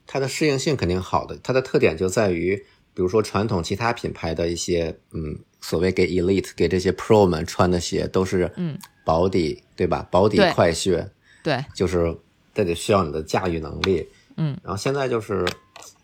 [0.05, 2.55] 它的适应性肯定好的，它的特点就在于，
[2.93, 8.77] 比如说传统其他品牌的一些，嗯，所谓给 elite 给这些 pro 们穿的鞋都是，嗯。
[9.05, 10.07] 保底对吧？
[10.09, 11.07] 保底快靴，
[11.43, 12.17] 对，就是
[12.55, 14.09] 这得需要你的驾驭能力。
[14.35, 15.45] 嗯，然后现在就是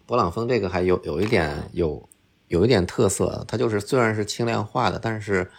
[0.07, 2.07] 勃朗峰这个还有有一点有
[2.49, 5.49] 有一点特色，它就是虽然是轻量化的，但是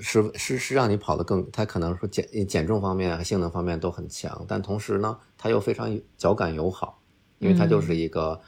[0.00, 7.02] 是是是让你跑得更，它可能说减减重方面和性能方面都很强，但同时呢，它又非常脚感友好，
[7.40, 8.40] 因为它就是一个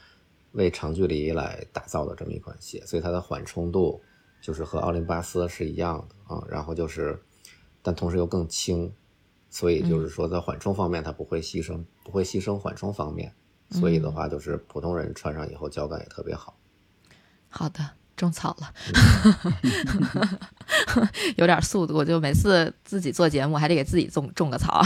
[0.53, 4.01] 为长距离来打造的这么一款鞋，所以它的缓冲度
[4.45, 6.43] 就是和奥林巴斯是一样的啊。
[6.47, 7.19] 然后就是。
[7.87, 8.91] 但同时又更轻，
[9.47, 13.31] 所以就是说在缓冲方面它不会牺牲，不会牺牲缓冲方面，
[13.69, 16.57] 所以的话就是普通人穿上以后脚感也特别好。
[17.47, 18.73] 好的，种草了，
[21.37, 24.81] 有点速度，就每次自己做节目还得给自己种种个草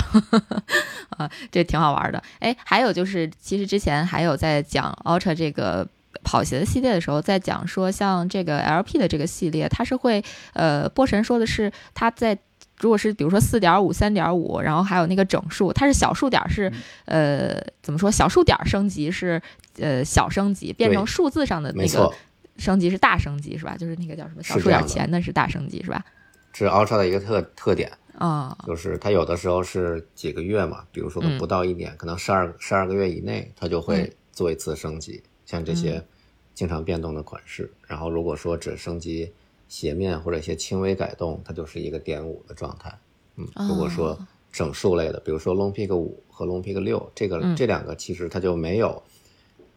[1.15, 2.21] 啊，这挺好玩的。
[2.39, 5.87] 哎，还有就是，其实之前还有在讲 Ultra 这个
[6.23, 12.37] 跑鞋的系列的时候，在讲说像这个 LP 的这个系列，它是会呃，波神说的是他在。
[12.81, 16.71] 如果是比如说四点五、三点五，然后还有那个整数，它是小数点是
[17.03, 18.09] 呃怎么说？
[18.09, 19.41] 小数点升级是
[19.79, 22.09] 呃小升级，变成数字上的那个
[22.55, 23.75] 升级是大升级是吧？
[23.77, 26.05] 就是那个叫什么小数点前的是大升级是吧？
[26.53, 36.05] 是 Ultra 的一个特特点啊，就是它有的时候是几个月嘛，比如说不到一年，可能十二十二个月以内，它就会做一次升级，像这些
[36.53, 37.71] 经常变动的款式。
[37.87, 39.33] 然后如果说只升级
[39.67, 42.95] 鞋面或者一些轻微改动，它就是一个点五的状态。
[43.35, 44.15] 嗯，如果说
[44.51, 49.01] 整数类的，比如说 Long Peak 五和 Long Peak 六，这个这两个其实它就没有，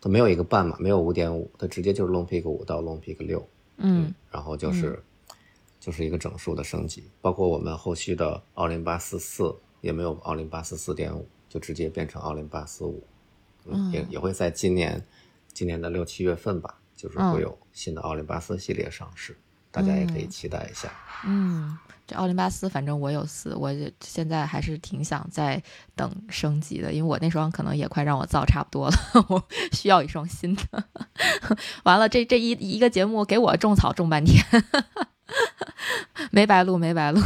[0.01, 3.49] 它没有一个半嘛，没有五点五，它直接就是 Long Peak 五到 Long Peak 六。
[3.79, 5.03] 嗯，然后就是。
[5.85, 13.03] 就是一个整数的升级，包括我们后续的奥林巴斯四也没有奥林巴斯四点五，就直接变成奥林巴斯五，
[13.67, 15.05] 嗯，也也会在今年，
[15.55, 19.37] 今年的六七月份吧，就是会有新的奥林巴斯系列上市，
[19.71, 20.91] 大家也可以期待一下。
[21.25, 25.63] 嗯，这奥林巴斯反正我有四，我现在还是挺想再
[25.95, 28.97] 等升级的，因为我那双可能也快让我造差不多了，
[29.29, 29.43] 我
[29.73, 30.85] 需要一双新的。
[31.85, 34.45] 完了，这这一一个节目给我种草种半天。
[36.31, 37.21] 没白录，没白录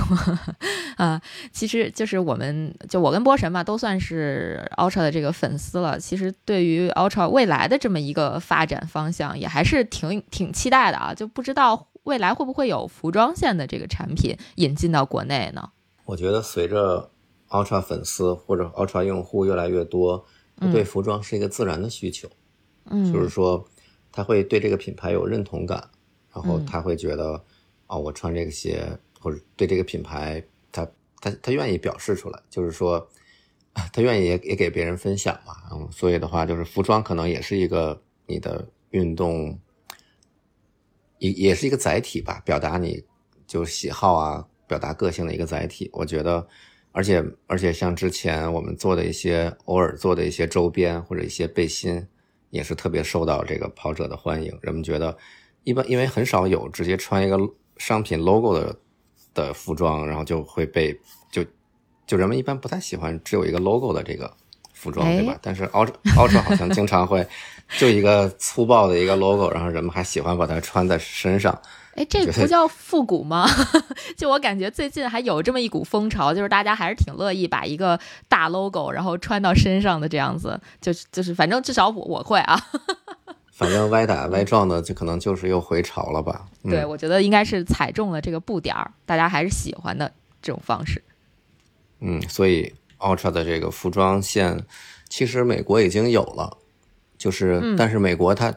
[0.97, 1.21] 啊！
[1.53, 5.99] 其实就是我们，就我跟波神嘛，都算是 Ultra 的这个粉丝了。
[5.99, 11.13] 其实对于 Ultra 未来的这么一个发展方向，也还是挺挺期待的啊！
[11.15, 15.71] 就不知道未来会不会有服装线的这个产品引进到国内呢？
[16.05, 17.11] 我觉得随着
[17.51, 20.25] Ultra 粉丝或者 Ultra 用户越来越多，
[20.73, 22.29] 对服装是一个自然的需求。
[22.89, 23.69] 嗯，就是说
[24.11, 25.91] 他会对这个品牌有认同感，
[26.33, 27.45] 然后他会觉得。
[27.89, 28.85] 哦，我穿这个鞋，
[29.21, 30.85] 或者对这个品牌，他
[31.21, 33.09] 他他愿意表示出来，就是说，
[33.93, 35.55] 他愿意也也给别人分享嘛。
[35.73, 39.57] 嗯，所以的话，就是服装可能也是一个你的运动，
[41.19, 43.05] 也也是一个载体吧，表达你
[43.47, 45.89] 就喜好啊，表达个性的一个载体。
[45.93, 46.45] 我觉得，
[46.91, 52.05] 而且而且像之前我们做的一些偶尔做的一些周边或者一些背心，
[52.51, 54.59] 也是特别受到这个跑者的欢迎。
[54.61, 55.17] 人们觉得，
[55.63, 57.39] 一般因为很少有直接穿一个。
[57.79, 58.77] 商品 logo 的
[59.35, 60.99] 的服装，然后就会被
[61.31, 61.45] 就
[62.07, 64.33] 就人们一般不太喜欢只有一个 logo 的这个
[64.73, 65.37] 服装，对吧？
[65.43, 67.27] 但是 Ultra Ultra 好像经常会
[67.79, 71.61] 就一个粗暴的一个 logo，然后人们还喜欢把它穿在身上。
[71.95, 73.49] 哎，这不叫复古吗？
[74.19, 77.99] 就我感觉最近还有这么一股风潮，就是大家还是挺乐意把一个
[78.29, 82.61] 大 logo 然后穿到身上的这样子，就就是反正至少我我会啊。
[83.57, 86.45] 反正歪打歪撞的，就可能就是又回潮了吧？
[86.63, 91.03] 对，我觉得应该是踩中了这个步点儿，大家还是喜欢的这种方式。
[92.01, 94.63] 嗯，所以 Ultra 的这个服装线，
[95.09, 96.55] 其实美国已经有了，
[97.17, 98.55] 就是但是美国它，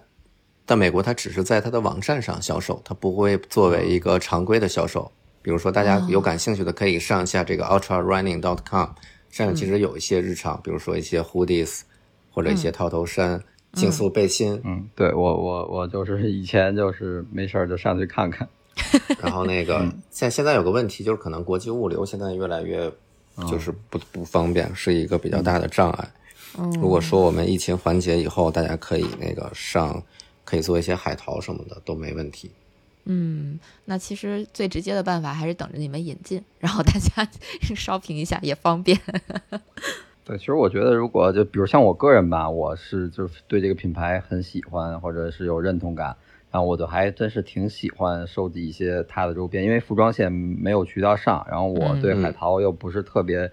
[0.66, 5.10] 但美国它只是在它的网站上销售，它不会作为一个常规的销售。
[5.42, 8.90] 比如说，大家有感兴趣的可以上一下这个 Ultra Running dot com，
[9.30, 11.84] 上面其实有一些日常，比如说一些 hoodies
[12.30, 13.42] 或者一些套头衫。
[13.74, 18.48] 竞速背心，嗯，对我我我就是以前就是没事儿就上去看看，
[19.22, 22.92] 然后那个现现在有个问题就是可能国际物流现在越来越
[23.48, 26.12] 就是不不方便，是一个比较大的障碍。
[26.82, 30.02] 如果说我们疫情缓解以后，大家可以那个上
[30.44, 32.50] 可以做一些海淘什么的都没问题。
[33.06, 37.28] 嗯，那其实最直接的办法还是等着你们引进，然后大家
[37.76, 39.00] 烧屏一下也方便。
[40.30, 46.16] 对，其实我觉得，如果就比如像我个人吧，我是就是对这个品牌很喜欢，或者是有认同感，
[46.52, 53.50] 然后我就还真是挺喜欢收集一些它的周边，因为服装线没有渠道上，然后我对海淘又不是特别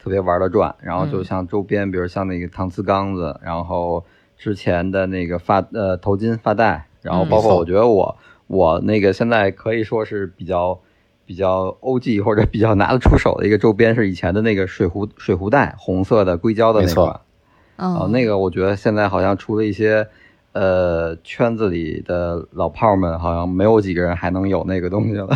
[0.00, 4.04] 特别玩得转，然后就像周边，比如像那个搪瓷缸子，然后
[4.36, 8.16] 之前的那个发呃头巾发带，然后包括我觉得我
[8.46, 10.80] 我那个现在可以说是比较。
[11.30, 17.20] 比较 OG 或者比较拿得出手的一个周边是以前的那个水壶水壶袋，红色的硅胶的那款。
[17.76, 20.08] 哦，那个我觉得现在好像除了一些，
[20.54, 25.28] 呃，圈子里的老炮们好像没有几个人还能有那个东西了。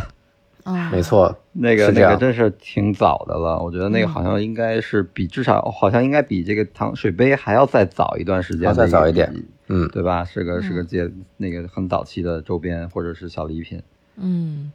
[0.65, 3.63] 啊， 没错，那个那个真是挺早的了。
[3.63, 9.33] 我觉得那个好像应该是比至少好像应该比这个糖水杯还要再早一段时间，再早一点，
[9.69, 10.25] 嗯，对吧？
[10.25, 13.81] 是个是个介那个很早期的周边或者是小礼品。
[14.17, 14.73] 嗯。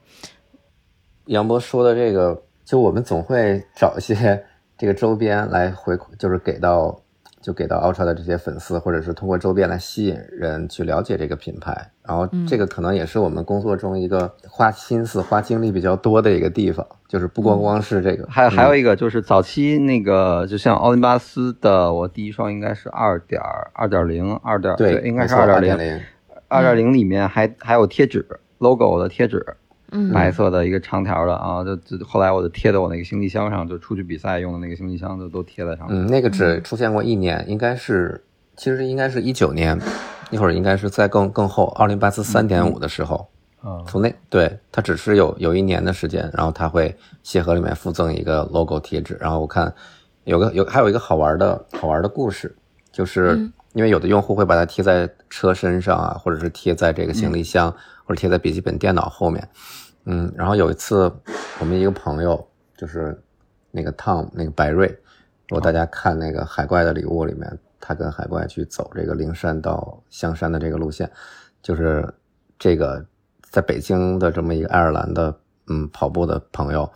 [1.29, 4.43] 杨博说的这个，就我们总会找一些
[4.75, 6.99] 这个周边来回馈，就是给到，
[7.39, 11.91] 就给到 Ultra 的这些粉丝，或者是通过周边来吸引人去了解这个品牌。
[12.03, 23.39] 然后这个可能也是我们工作中一个花心思、花精力比较多的一个地方，就是不光光是这个，还有还有一个就是早期那个，就像奥林巴斯的，我第一双应该是二点
[23.73, 26.01] 二点零，二点对，应该是二点零，
[26.47, 28.25] 二点零里面还还有贴纸
[28.57, 29.45] ，logo 的贴纸。
[29.91, 36.05] 嗯，白色的一个长条的啊，就就后来我就贴在我那个行李箱上，就出去比赛用的那个行李箱就都贴在上面。
[36.05, 38.23] 嗯，那个只出现过一年，应该是
[38.55, 39.79] 其实应该是一九年，
[40.29, 43.29] 那会儿应该是在更更后，奥林巴斯三点五的时候。
[43.61, 49.73] 啊，从那对它只是有有一年的时间，然后它会鞋盒里面附赠一个 logo 贴纸，然后我看
[50.23, 52.55] 有个有还有一个好玩的好玩的故事，
[52.89, 53.37] 就是
[53.73, 57.69] 因为有的用户会把它贴在车身上啊，或者是贴在这个行李箱，
[58.05, 59.45] 或者贴在笔记本电脑后面，
[60.11, 61.11] 嗯，然后有一次
[61.59, 63.15] 我们一个朋友就是
[63.69, 64.87] 那个 Tom 那个白瑞，
[65.47, 71.09] 如果大家看那个海怪的礼物里面，他跟海怪去走这个灵山到香山的这个路线，
[71.61, 72.11] 就是
[72.57, 73.05] 这个。
[73.51, 75.35] 在北京的这么一个爱尔兰的
[75.69, 76.87] 嗯跑步的朋友，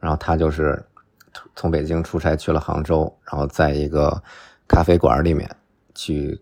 [0.00, 0.82] 然后他就是
[1.54, 4.22] 从北京出差去了杭州，然后在一个
[4.66, 5.46] 咖啡馆里面
[5.94, 6.40] 去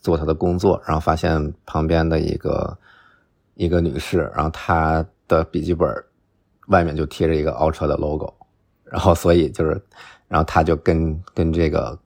[0.00, 2.76] 做他的工作，然后发现旁边的一个
[3.54, 5.88] 一个女士，然后她的笔记本
[6.68, 8.34] 外面就贴着一个 Ultra 的 logo，
[8.84, 9.80] 然后所以就是，
[10.28, 11.98] 然后他就跟跟这个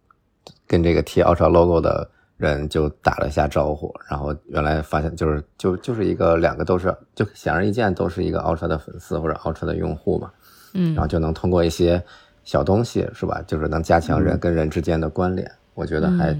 [0.66, 2.08] 跟这个贴 Ultra logo 的。
[2.36, 10.32] 人就打了一下招呼，然后原来发现就是就就是一个两个都是就显而易见都是一个 Ultra 的粉丝或者 Ultra 的用户嘛，
[10.74, 12.02] 嗯，然后就能通过一些
[12.42, 15.48] 小东西是吧，就是能加强人跟人之间的关联。
[15.74, 16.36] 我觉得还，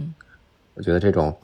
[0.74, 1.34] 我觉得这种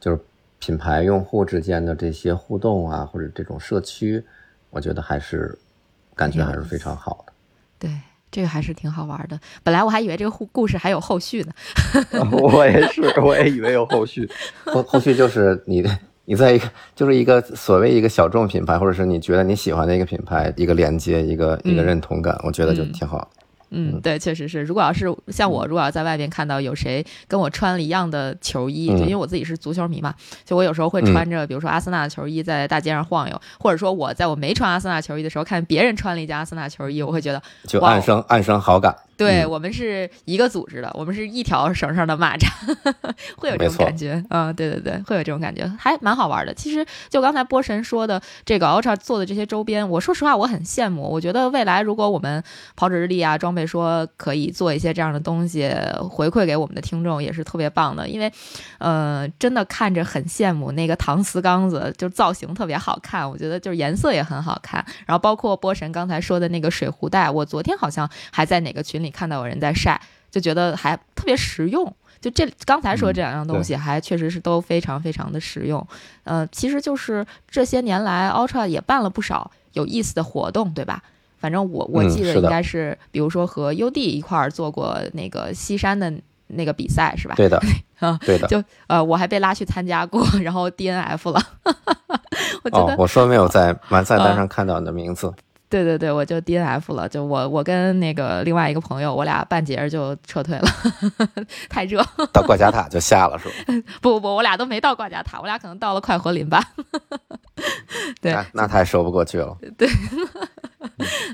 [0.00, 0.18] 就是
[0.58, 4.22] 品牌用户之间的这些互动啊，或者这种社区，
[4.70, 5.58] 我觉得还是
[6.14, 7.32] 感觉还是非常好的。
[7.78, 7.90] 对。
[8.30, 9.40] 这个还是挺好玩的。
[9.62, 11.52] 本来我还以为这个故故事还有后续呢。
[12.30, 14.30] 我也是，我也以为有后续。
[14.66, 15.82] 后后续就是你
[16.26, 23.30] 你在一个就是一个所谓一个小众品牌，或者是你觉得你喜欢的一个品牌，一个连接，一个一个认同感，我觉得就挺好。
[23.34, 23.47] 嗯，
[24.02, 24.62] 对，确实是。
[24.62, 30.14] 如果要是像我，如果要在外边看到有谁跟我穿了一样的球衣，就因为我自己是足球迷嘛，
[30.44, 38.94] 就我有时候会穿着，比如说阿森纳的球衣在大街上晃悠，或者说我在我没穿阿森纳球衣的时候，看别人穿了一件阿森纳球衣，我会觉得就暗生暗生好感。
[39.18, 42.48] 对我们是一个组织的，我们是一条绳上的蚂蚱，
[43.36, 44.24] 会有这种感觉。
[44.30, 46.54] 嗯，对对对，会有这种感觉，还蛮好玩的。
[46.54, 51.02] 其实就刚才波神说的这个 Ultra 做的这些周边，我说实话我很羡慕。
[51.02, 52.42] 我觉得未来如果我们
[52.76, 55.68] 跑者日历啊装备说可以做一些这样的东西
[56.08, 58.08] 回馈给我们的听众，也是特别棒的。
[58.08, 58.32] 因为，
[58.78, 64.84] 呃，真的看着很羡慕那个搪瓷缸子，就造型特别好看，我觉得就是颜色也很好看。
[65.06, 69.07] 然后包括波神刚才说的那个水壶袋，我昨天好像还在哪个群里。
[69.10, 70.00] 看到有人在晒，
[70.30, 71.92] 就觉得还特别实用。
[72.20, 75.86] 就这刚才说这两样东西，还确实是都非常非常的实用。
[76.24, 81.00] 呃，其实就是这些年来，Ultra 也办了不少有意思的活动，对吧？
[81.38, 86.12] 反正我我记得应该是，比如说和 UD 一块儿做过那个西山的
[86.48, 87.36] 那个比赛，是吧？
[87.36, 87.62] 对的，
[88.00, 88.48] 啊，对的。
[88.48, 91.40] 就呃，我还被拉去参加过，然后 DNF 了。
[92.64, 95.32] 我觉得我说没有在完赛单上看到你的名字。
[95.70, 100.66] 对对对，我就 D N F 了，就我我跟那个另外一个朋友，我俩半截就撤退了，
[101.68, 102.02] 太热。
[102.32, 103.54] 到挂甲塔就下了是吧？
[104.00, 106.62] 不不不，我俩都没到挂甲塔，我俩可能到了快活林吧。
[108.22, 109.56] 对，那太说不过去了。
[109.76, 109.86] 对，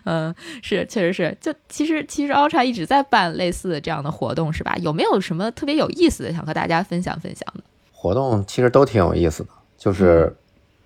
[0.04, 1.36] 嗯，是，确实是。
[1.40, 4.74] 就其实其实 Ultra 一直在办类似的这样的活动，是吧？
[4.80, 7.62] 有没有什么特别有意思的想和大家分享分享的？
[7.92, 10.34] 活动其实都挺有意思的，就是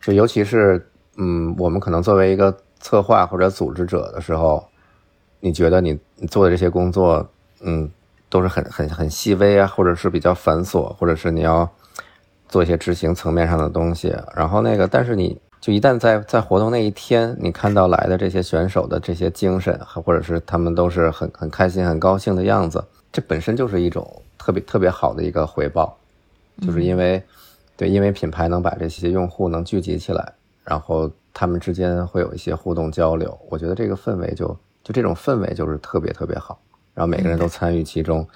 [0.03, 2.55] 就尤其是嗯，我们可能作为一个。
[2.81, 4.65] 策划或者组织者的时候，
[5.41, 7.29] 你觉得你你做的这些工作，
[7.61, 7.91] 嗯，
[8.29, 11.69] 都是很很很细微啊，或者是比较繁琐，或者是你要
[12.49, 14.15] 做一些执行层面上的东西。
[14.35, 25.97] 然后那个，但是你就一旦在在活动那一天，你看到来的这些选手的这些精神，或者是他们都是很很开心、很高兴的样子，这本身就是一种特别特别好的一个回报，
[26.63, 27.23] 就是因为
[27.77, 30.33] 对，因为品牌能把这些用户能聚集起来，
[30.65, 31.11] 然后。
[31.39, 34.49] 他们之间会有一些互动交流，我觉得这个氛围就
[34.83, 36.61] 就这种氛围就是特别特别好，
[36.95, 38.27] 然后每个人都参与其中，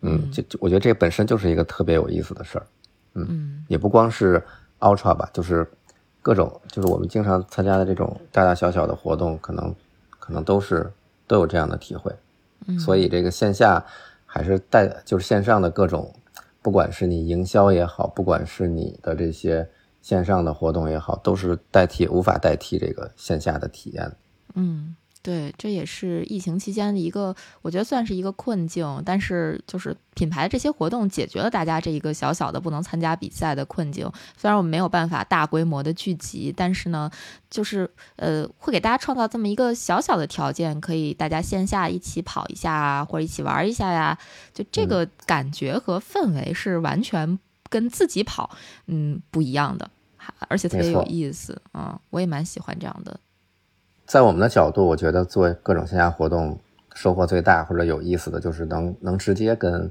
[0.00, 2.66] 嗯，就就我觉得这本身就是一个特别有意思的事儿，
[3.12, 4.42] 嗯，也不光是
[4.78, 5.70] Ultra 吧，就是
[6.22, 9.74] 各种就是我们经常参加的这种大大小小的活动，可能
[10.18, 10.90] 可能都是
[11.26, 12.10] 都有这样的体会，
[12.78, 13.84] 所以这个线下
[14.24, 16.10] 还是带就是线上的各种，
[16.62, 19.68] 不管是你营销也好，不管是你的这些。
[20.08, 24.10] 线上的活动也好，都是代替无法代替这个线下的体验。
[24.54, 29.02] 嗯，对，这也是疫情期间的一个，我觉得算是一个困境。
[29.04, 34.10] 但是就是品牌这些活动解决了大家这一个小小的不能参加比赛的困境。
[34.38, 37.10] 虽然我们没有办法大规模的聚集，但是呢，
[37.50, 44.18] 就是呃，会给大家创造这么一个小小的条件，可以大家线下一起跑一下啊，或者一起玩一下呀。
[44.54, 47.38] 就这个感觉和氛围是完全
[47.68, 48.48] 跟自己跑，
[48.86, 49.90] 嗯，不一样的。
[50.48, 52.00] 而且特别有意思啊！
[52.10, 53.18] 我也蛮喜欢这样的
[54.06, 56.58] 在我们的角度，我觉得做各种线下活动
[56.94, 59.90] 收获最大或者有意思的就是能能直接跟，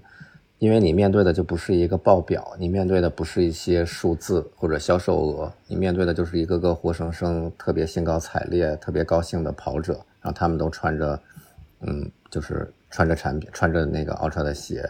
[0.58, 11.20] 因为你面对的就不是一个报表，你面对的不是一些数字或者销售额，你面对的就是一个个活生生特别兴高采烈、特别高兴的跑者，然后他们都穿着，
[11.82, 14.90] 嗯，就是穿着产品，穿着那个 Ultra 的鞋，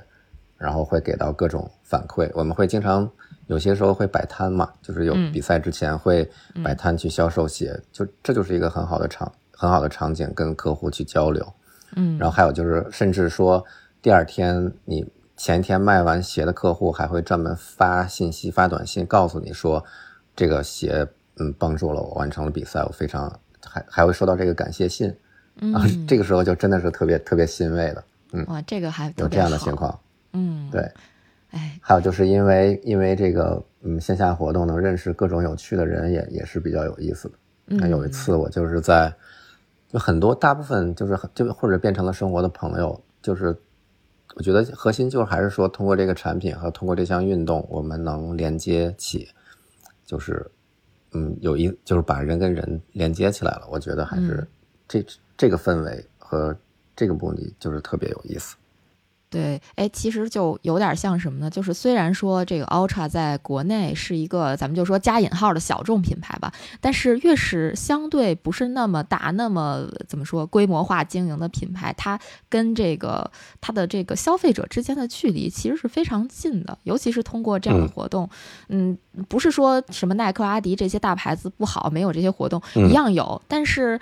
[0.58, 2.32] 然后会给到各种反馈。
[2.34, 3.12] 我们会经常
[3.48, 6.30] 有些时候会摆摊嘛，就是有比赛之前会
[6.64, 11.54] 摆摊去销售鞋，就这就是一个很好的场很好的场景，跟客户去交流。
[11.96, 13.64] 嗯，然后还有就是，甚至说
[14.02, 15.06] 第二天你
[15.38, 19.84] 前一天卖完鞋的客户还会专门发信息、发短信告诉你说，
[20.36, 25.16] 这个鞋嗯帮助了我完成了比赛，我非常还还会收到这个感谢信，
[25.62, 29.98] 嗯，这个时候就真的是特别特别欣慰的，嗯，哇，这个还有这样的情况，
[30.34, 30.92] 嗯，对，
[31.58, 37.36] 哎，还有就是因为因为这个嗯线下活动能认识各种有趣的人，也也是比较有意思的。
[37.66, 39.14] 那有一次我就是在。
[39.90, 43.58] 就很多，大部分就是很就或者变成了生活的朋友，就是
[44.36, 49.30] 我觉得核心就是还是说通过这个产品和通过这项运动，我们能连接起，
[50.06, 50.46] 就是
[51.14, 53.62] 嗯有一就是把人跟人连接起来了。
[53.72, 54.46] 我觉得还是
[54.90, 55.06] 这
[55.38, 56.54] 这个氛围和
[56.94, 58.58] 这个目的就是特别有意思。
[59.30, 61.50] 对，哎，其实就有点像什么呢？
[61.50, 72.18] 就是虽然说这个 Ultra 在国内是一个咱们就说加引号的小众品牌吧，但是越是相对不是那么大、那么怎么说规模化经营的品牌，它
[72.48, 76.78] 跟这个它的这个消费者之间的距离其实是非常近的。
[76.84, 78.30] 尤其是通过这样的活动，
[78.70, 78.98] 嗯，
[79.28, 83.42] 不是说什么耐克、阿迪这些大牌子不好，没有这些活动一样有。
[83.50, 84.00] 但是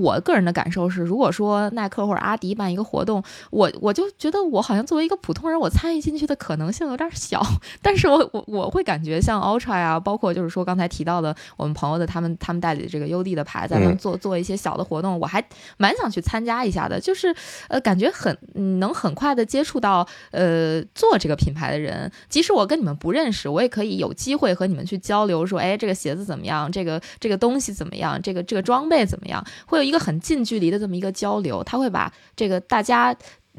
[0.00, 4.62] 我个人的感受是，如果说耐克或者阿迪办一个活动，我我就觉得我。
[4.68, 7.42] 好像作为一个普通人，我参与进去的可能性有点小，
[7.80, 15.42] 但是我我我会感觉像 Ultra 呀，包括就是说刚才提到的我们朋友的他们他们代理的这个 UD 的牌子，他们做做一些小的活动，我还
[15.78, 17.00] 蛮想去参加一下的。
[17.00, 17.34] 就是
[17.68, 18.36] 呃，感觉很
[18.78, 33.16] 能很快的接触到呃做这个品牌的人，即使我跟你们不认识，我也可以有机会和你们去交流，说哎这个鞋子怎么样，这个这个东西怎么样，这个这个装备怎么样，会有一个很近距离的这么一个交流，他会把这个大家。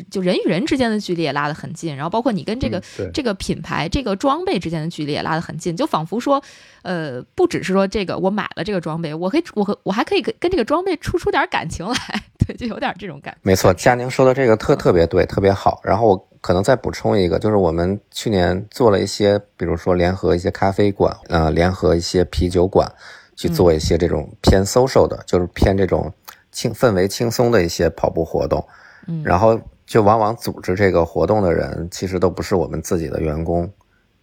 [0.10, 2.82] 就人与人之间的距离也拉得很近，然后包括你跟这个
[3.14, 6.42] 这个品牌、这个装备之间的距离也拉得很近，就仿佛说，
[6.84, 13.40] 呃，不只是说这个我买了这个装备，我可以我和我还可以跟跟这个装备出出点感情来， 对，就有点这种感觉。
[13.44, 15.82] 没错，佳宁说的这个特特别对，特别好。
[15.84, 22.92] 然后我可能再补充一个，就是我们去年做了一些，比如说联合一些咖啡馆，呃，联合一些啤酒馆，
[23.36, 26.14] 去做一些这种偏 social 的，就是偏这种
[26.52, 28.66] 轻氛围轻松的一些跑步活动，
[29.08, 29.60] 嗯，然后。
[29.90, 33.68] 就往往组织这个活动的人，其实都不是我们自己的员工，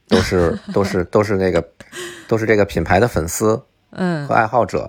[0.06, 1.60] 都是 都是都是那个，
[2.28, 3.60] 都是这个品牌的粉丝，
[3.90, 4.88] 嗯，和爱好者，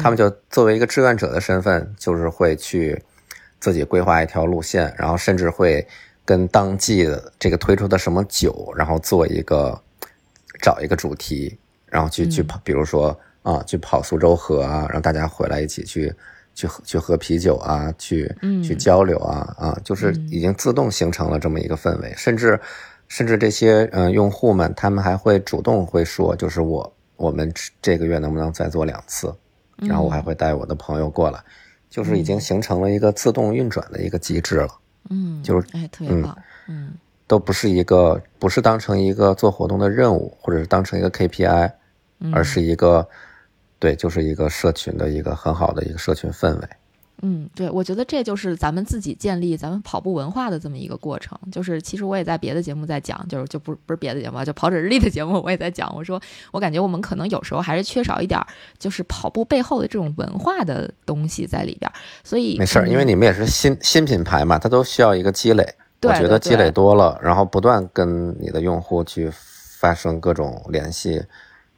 [0.00, 3.04] 他们就作为一个志愿者的身份，就是会去
[3.60, 5.86] 自己规划一条路线，然后甚至会
[6.24, 9.80] 跟当季的这个推出的什么酒，然后做一个
[10.62, 16.14] 找一个主题，然后去去跑，比如说啊，去跑苏州河啊，让大家回来一起去。
[16.56, 22.60] 去喝去喝啤酒啊，去去交流啊啊，就是已经自动形成了这么一个氛围，甚至
[23.08, 27.52] 甚至这些嗯用户们，他们还会主动会说，就是我我们
[27.82, 29.34] 这个月能不能再做两次，
[29.78, 31.42] 然后我还会带我的朋友过来，
[31.90, 34.68] 就是已经形成了一个自动运转的一个机制了，
[35.10, 36.36] 嗯，就是哎特别棒，
[36.68, 36.94] 嗯，
[37.26, 41.72] 都不是一个不是当成一个做活动的任务，或者是当成一个 KPI，
[42.32, 43.08] 而是一个。
[43.80, 46.68] 对，就是一个社群的一个很好的一个社群氛围。
[47.26, 51.38] 嗯，对，我觉得这就是咱们自己建立咱们跑步文化的这么一个过程。
[51.50, 55.90] 就是其实我也在别的节目在讲，就是就不不是别的节目，就跑者日历的节目，我也在讲。
[55.96, 56.20] 我说
[56.52, 58.38] 我感觉我们可能有时候还是缺少一点，
[58.78, 61.90] 就是跑步背后的这种文化的东西在里边。
[62.22, 65.66] 所以没事儿，因为你们也是新新品牌嘛，它都需要一个积累。
[66.02, 71.22] 我觉得积累多了，然后不断跟你的用户去发生各种联系，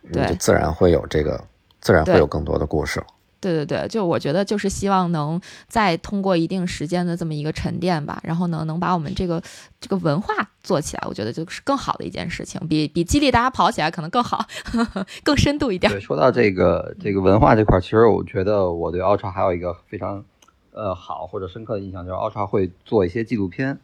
[0.02, 1.40] 你就自然会有这个。
[1.78, 3.00] 自然会有更多的故事。
[3.40, 9.42] 对对对，就我觉得就是希望能再通过一定时间的这么一个沉淀吧，然后呢，能把我们这个
[9.80, 14.44] 这个文化做起来，我觉得就是更好的一件事情，比比激励大家跑起来可能更好，
[15.22, 15.92] 更深度一点。
[15.92, 20.24] 对，说到这个这个文化这块，其实我觉得我对 Ultra 还有一个非常
[20.72, 23.78] 呃好或者深刻的印象，就是 Ultra 会做一些纪录片。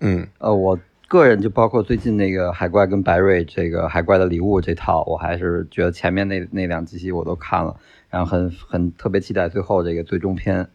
[0.00, 0.78] 嗯，呃，我。
[1.08, 7.76] 个人就包括最近那个海怪跟白瑞这个海怪的礼物这套，我还是觉得前面那那两集我都看了，
[8.12, 10.68] 然后很很特别期待最后这个最终篇。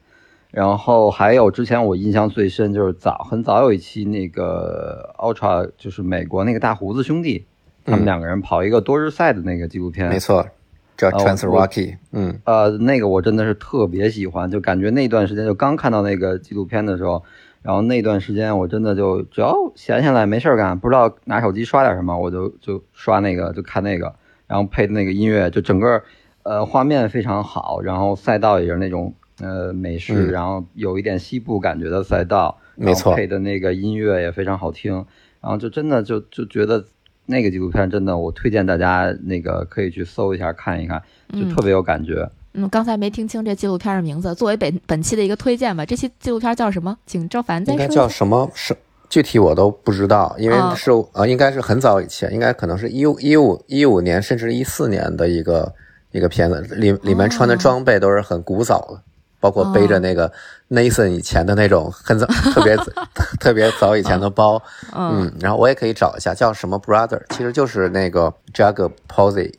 [0.50, 7.46] 然后还有之前我印象最深就是早很早有一期那个 Ultra 就是美国那个大胡子兄弟，
[7.86, 10.10] 他们两个人跑一个多日赛的那个纪录片。
[10.10, 10.48] 没错，
[10.96, 17.24] 叫呃 Trans 我 Rocky，嗯呃，那个我真的是特别喜欢，就感觉那段时间就刚看到那个纪录片的时候，
[17.62, 24.16] 然后那段时间我真的就只要闲下来没事儿干，不知道拿手机刷点什么，我就就刷那个就看那个，
[24.48, 26.02] 然后配的那个音乐，就整个
[26.48, 34.94] 呃画面非常好，然后赛道也是那种呃美式，嗯然后有一点西部感觉的赛道，没错配的那个音乐也非常好听，
[35.42, 36.86] 然后就真的就就觉得。
[37.30, 40.98] 那个纪录片真的，我推荐大家那个可以去搜一下看一看，
[41.34, 42.26] 就嗯特别有感觉。
[42.54, 45.86] 嗯，刚才没听清这纪录片的名字，作为本本期的一个推荐吧。
[45.86, 46.98] 这期纪录片叫什么？
[47.06, 47.94] 请赵凡再说应该。
[47.94, 48.50] 叫什么？
[48.54, 48.74] 是
[49.10, 55.76] 具体我都不知道，因为啊是呃，应该是很早以前，应该可能是一五一五一五年甚至一四年的一个
[56.12, 57.58] 一个片子，里里面穿的哦。
[57.58, 59.02] 装备都是很古早的，
[59.40, 60.32] 包括背着那个
[60.70, 62.76] Nathan 以前的那种很早特别
[63.40, 64.62] 特别早以前的包，
[64.96, 65.22] 嗯。
[65.24, 69.54] 嗯，然后我也可以找一下叫什么 Brother，其实就是那个 Jag Posey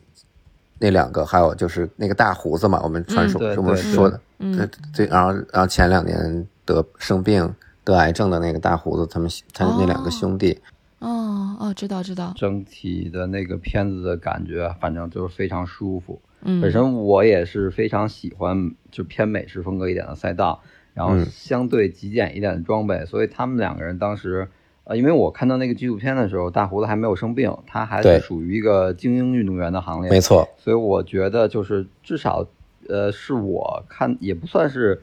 [0.79, 4.69] 那两个，还有就是那个大胡子嘛，我们传说、嗯对我们说的，对嗯。
[4.95, 10.59] 对，然后然后前两年得生病得癌症的那个大胡子，他们他那两个兄弟，
[10.99, 12.33] 哦哦，知道知道。
[12.35, 16.19] 整体的那个片子的感觉，反正就是非常舒服。
[16.41, 20.61] 嗯，本身我也是非常喜欢就偏美式风格一点的赛道，
[20.93, 21.25] 然后嗯。
[21.25, 24.47] 相对极简一点的装备，所以他们两个人当时，
[24.83, 28.19] 呃，因为我看到那个纪录片的时候，大胡子还没有生病，他还对。
[28.19, 32.45] 是属于一个精英运动员的行列，没错，所以我觉得就是至少，
[32.87, 34.99] 呃，是我看也不算是，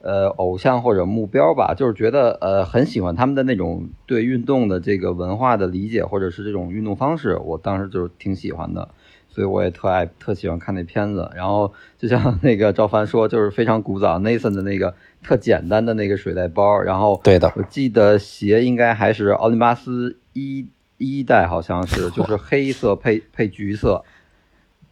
[0.00, 8.88] 呃，偶像或者目标吧，就是觉得呃很喜欢他们的那种对运动的这个文化的理解，或者是这种运动方式，我当时就是挺喜欢的，
[9.28, 11.30] 所以我也特爱特喜欢看那片子。
[11.34, 20.66] 然后就像 那个赵凡说，就是非常古早，Nathan 的那个特简单的那个水袋包，然后对的我记得鞋应该还是奥林巴斯一
[20.96, 24.04] 一代，好像是就是黑色配配橘色。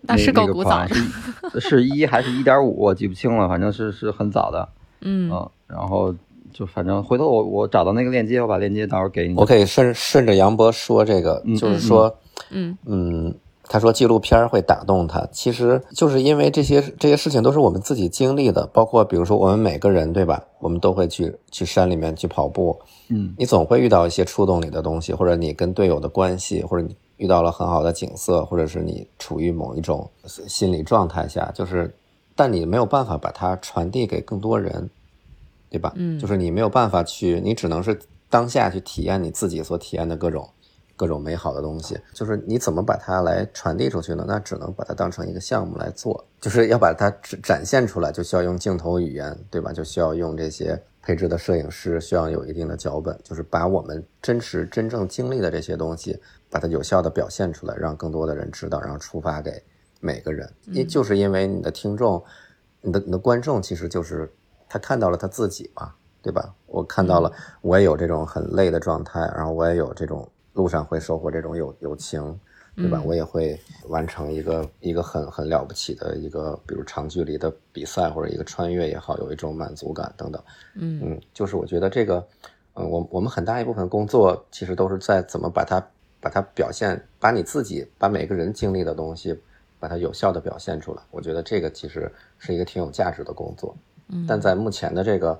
[0.09, 4.69] 那是够个古早款是是一还是一点五，我记不清了，反正是是很早的，
[5.03, 6.15] 嗯嗯，然后
[6.53, 9.35] 就反正回头我我找到那个链接，我把链接到时候给你。
[9.35, 12.17] 我可以顺顺着杨博说这个，嗯就是说，
[12.51, 13.35] 嗯嗯，
[13.69, 23.35] 他说纪录片会打动他，其实就是因为这些这些事情都是我们自己经历的，包括比如说我们每个人对吧，我们都会去去山里面去跑步，嗯。
[23.37, 31.93] 你总会遇到一些触动你的东西，或者你跟队友的关系，或者你遇到了很好的景色，或者是你处于某一种心理状态下，就是，
[32.35, 34.89] 但你没有办法把它传递给更多人，
[35.71, 35.93] 对吧？
[35.97, 36.19] 嗯。
[36.19, 37.99] 就是你没有办法去，你只能是
[38.31, 40.49] 当下去体验你自己所体验的各种
[40.97, 41.99] 各种美好的东西。
[42.13, 44.25] 就是你怎么把它来传递出去呢？
[44.27, 49.73] 那只能把它当成一个项目来做，就是要把它展展现出来，就需要用镜头语言，对吧？
[49.73, 56.21] 就需要用这些配置的摄影师，需要有一定的脚本，就是把我们真实真正经历的这些东西，
[56.51, 59.63] 把它有效的表现出来，让更多的人知道，然后触发给
[60.01, 60.51] 每个人。
[60.67, 62.23] 因就是因为你的听众，
[62.81, 64.33] 你的你的观众，其实就是
[64.69, 65.93] 他看到了他自己嘛，
[66.23, 66.55] 对吧？
[66.67, 67.31] 我看到了，
[67.61, 72.21] 我也有这种很累的状态，然后我也有这种路上会收获这种友友情，
[72.75, 72.99] 对吧？
[73.01, 80.43] 嗯我也会完成一个一个很很了不起的一个，比如长距离的比赛或者一个穿越也好，有一种满足感等等。
[80.75, 82.27] 嗯嗯，就是我觉得这个，
[82.75, 85.79] 嗯，我我们很大一部分工作其实都是在怎么把它
[86.21, 89.39] 把它表现，把你自己把每个人经历的东西，
[89.79, 91.03] 把它有效的表现出来。
[91.11, 93.77] 我觉得这个其实是一个挺有价值的工作。
[94.09, 95.39] 嗯，但在目前的这个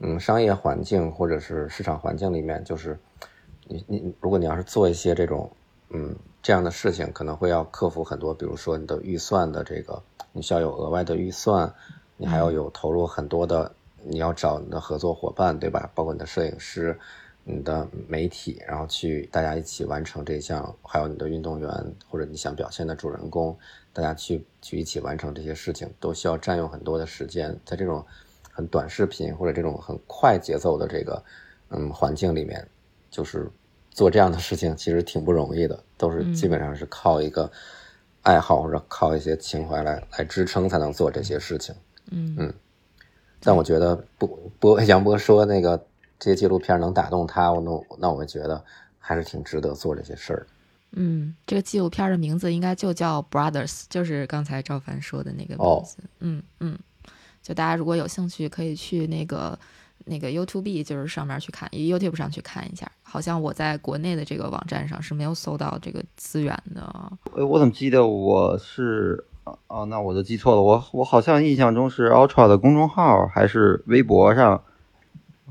[0.00, 2.98] 嗯商业环境或者是市场环境里面，就是
[3.66, 5.50] 你你如果你要是做一些这种
[5.90, 10.02] 嗯这样的事情，可能会要克服很多，比如说你的预算的这个，
[10.32, 11.72] 你需要有额外的预算，
[12.16, 15.90] 你还要有投入很多的，你要找你的合作伙伴，对吧？
[15.94, 16.98] 包括你的摄影师。
[17.44, 21.68] 你的媒体，然后去大家一起完成这项，还有你的运动员
[22.08, 23.58] 或者你想表现的主人公，
[23.92, 27.58] 大家去去一起完成这些事情，都需要占用很多的时间。
[27.64, 28.06] 在这种
[28.52, 31.20] 很短视频或者这种很快节奏的这个
[31.70, 32.64] 嗯环境里面，
[33.12, 33.48] 就是
[33.92, 37.48] 做这样的事情其实挺不容易的，都是基本上是靠一个
[38.22, 41.72] 爱好或者靠一些情怀来来支撑才能做这些事情。
[42.10, 42.54] 嗯嗯
[43.38, 45.76] 但我觉得波波杨波说那个
[46.18, 48.64] 这些纪录片能打动他，我那那我觉得
[48.98, 50.46] 还是挺值得做这些事儿。
[50.92, 55.96] 嗯，这个纪录片的名字应该就叫 Brothers，就是刚才赵凡说的那个名哦字。
[56.20, 56.78] 嗯嗯，
[57.42, 59.58] 就大家如果有兴趣，可以去那个
[60.04, 62.90] 那个 YouTube，就是上面去看，YouTube 上去看一下。
[63.02, 66.82] 好像我在国内的这个网站上是没有搜到这个资源的。
[67.36, 74.62] 哎，我怎么记得我是哦、哦那我就记错了，我我好像印象中是 Ultra 的公众号还是微博上，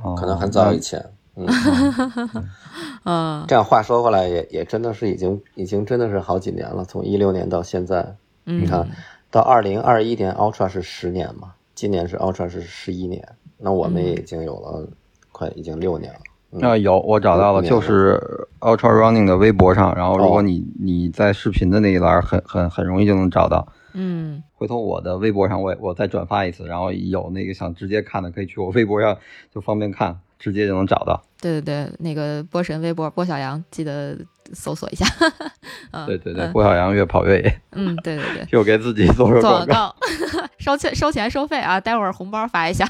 [0.02, 1.06] 哦、可能很早以前。
[1.36, 1.47] 嗯，
[3.06, 8.89] 嗯这样话说回来也，也真的是已经已经真的是好几年了，从一六年到现在，嗯，你看
[9.30, 13.26] 到二零二一年，Ultra 是十年嘛，今年是 Ultra 是十一年，
[13.62, 14.88] 那我们也已经有了
[15.32, 16.20] 快已经六年了。
[16.68, 18.20] 啊，有我找到了，就是
[18.59, 23.66] Ultra Running 的微博上，然后如果你你在视频的那一栏，很很很容易就能找到。
[23.93, 29.18] 嗯，回头我的微博上我我再转发一次，然后有那个想直接看的，可以去我微博上
[29.53, 31.22] 就方便看，直接就能找到。
[31.39, 34.18] 对对对，那个波神微博波小杨，记得
[34.53, 35.05] 搜索一下。
[35.91, 37.62] 嗯，对对对，波小杨越跑越野。
[37.72, 39.95] 嗯，对对对，就 给自己做做广告，
[40.59, 42.86] 收钱收钱收费啊，待会儿红包发一下。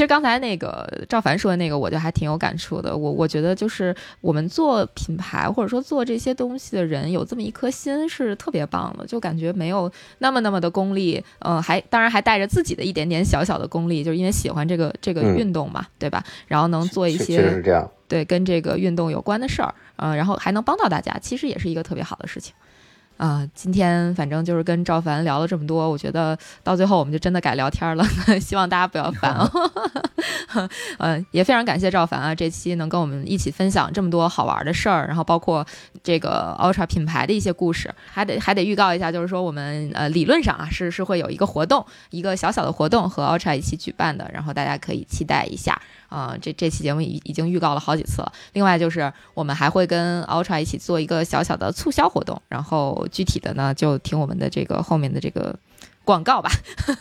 [0.00, 2.96] 其实刚才那个赵凡说的那个，我就还挺有感触的。
[2.96, 16.24] 我我觉得就是我们做品牌或者说做这些东西的人，有这么一颗心是特别棒的，就感觉没有那么那么的功利，嗯，还当然还带着自己的一点点小小的功利，就是因为喜欢这个这个运动嘛，对吧？
[16.46, 22.54] 然后能做一些是这样，对，跟这个运动有关的事儿，嗯，然后还能帮到大家，其实也是一个特别好的事情。
[23.20, 28.02] 啊，今天反正就是跟赵凡聊了这么多，我觉得到最后我们就真的改聊天了，
[28.40, 29.50] 希望大家不要烦啊。
[30.96, 35.66] 嗯， 也非常感谢赵凡啊，这期能跟我们一起分享这么多好玩的事儿，然后包括
[36.02, 45.78] 这个 Ultra 品牌的一些故事，还得还得预告一下，就是说我们呃理论上啊是是会有一个活动，一个小小的活动和 Ultra 一起举办的，然后大家可以期待一下。
[46.10, 48.30] 啊，这这期节目已已经预告了好几次了。
[48.52, 55.56] 另外就是我们还会跟 Ultra 一起做一个小小的促销活动，然后具体的呢就听我们的这个后面的这个
[56.04, 56.50] 广告吧。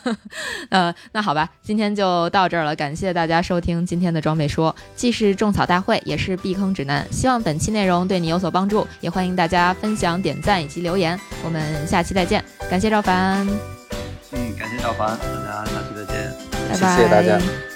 [0.70, 7.05] 呃，那好吧，今天就到这儿了，感谢大家收听今天的装备说，既是种草大会，也是避坑指南。
[7.12, 11.20] 希望本期内容对你有所帮助，也欢迎大家分享、点赞以及留言。
[11.43, 13.47] 我们下期再见，感谢赵凡。
[14.32, 16.32] 嗯，感谢赵凡，大家下期再见，
[16.70, 17.68] 拜拜，谢谢大家。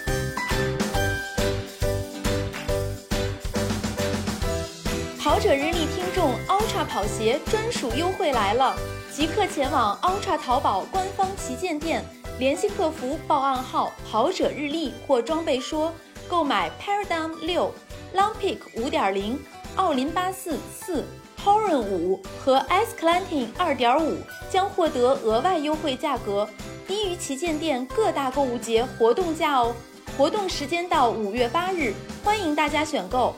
[5.23, 8.75] 跑者日历听众，Ultra 跑鞋专属优惠来了！
[9.09, 12.03] 即刻前往 Ultra 淘宝官方旗舰店，
[12.39, 15.93] 联系客服报暗号“跑者日历”或“装备说”，
[16.27, 17.73] 购买 Paradigm 六、
[18.13, 19.39] Long Peak 五点零、
[19.77, 21.05] 奥林巴斯四、
[21.41, 24.17] Horan 五和 S Clantin 二点五，
[24.51, 26.45] 将获得额外优惠价格，
[26.85, 29.73] 低于旗舰店各大购物节活动价哦！
[30.17, 31.93] 活动时间到五月八日，
[32.25, 33.33] 欢迎大家选购。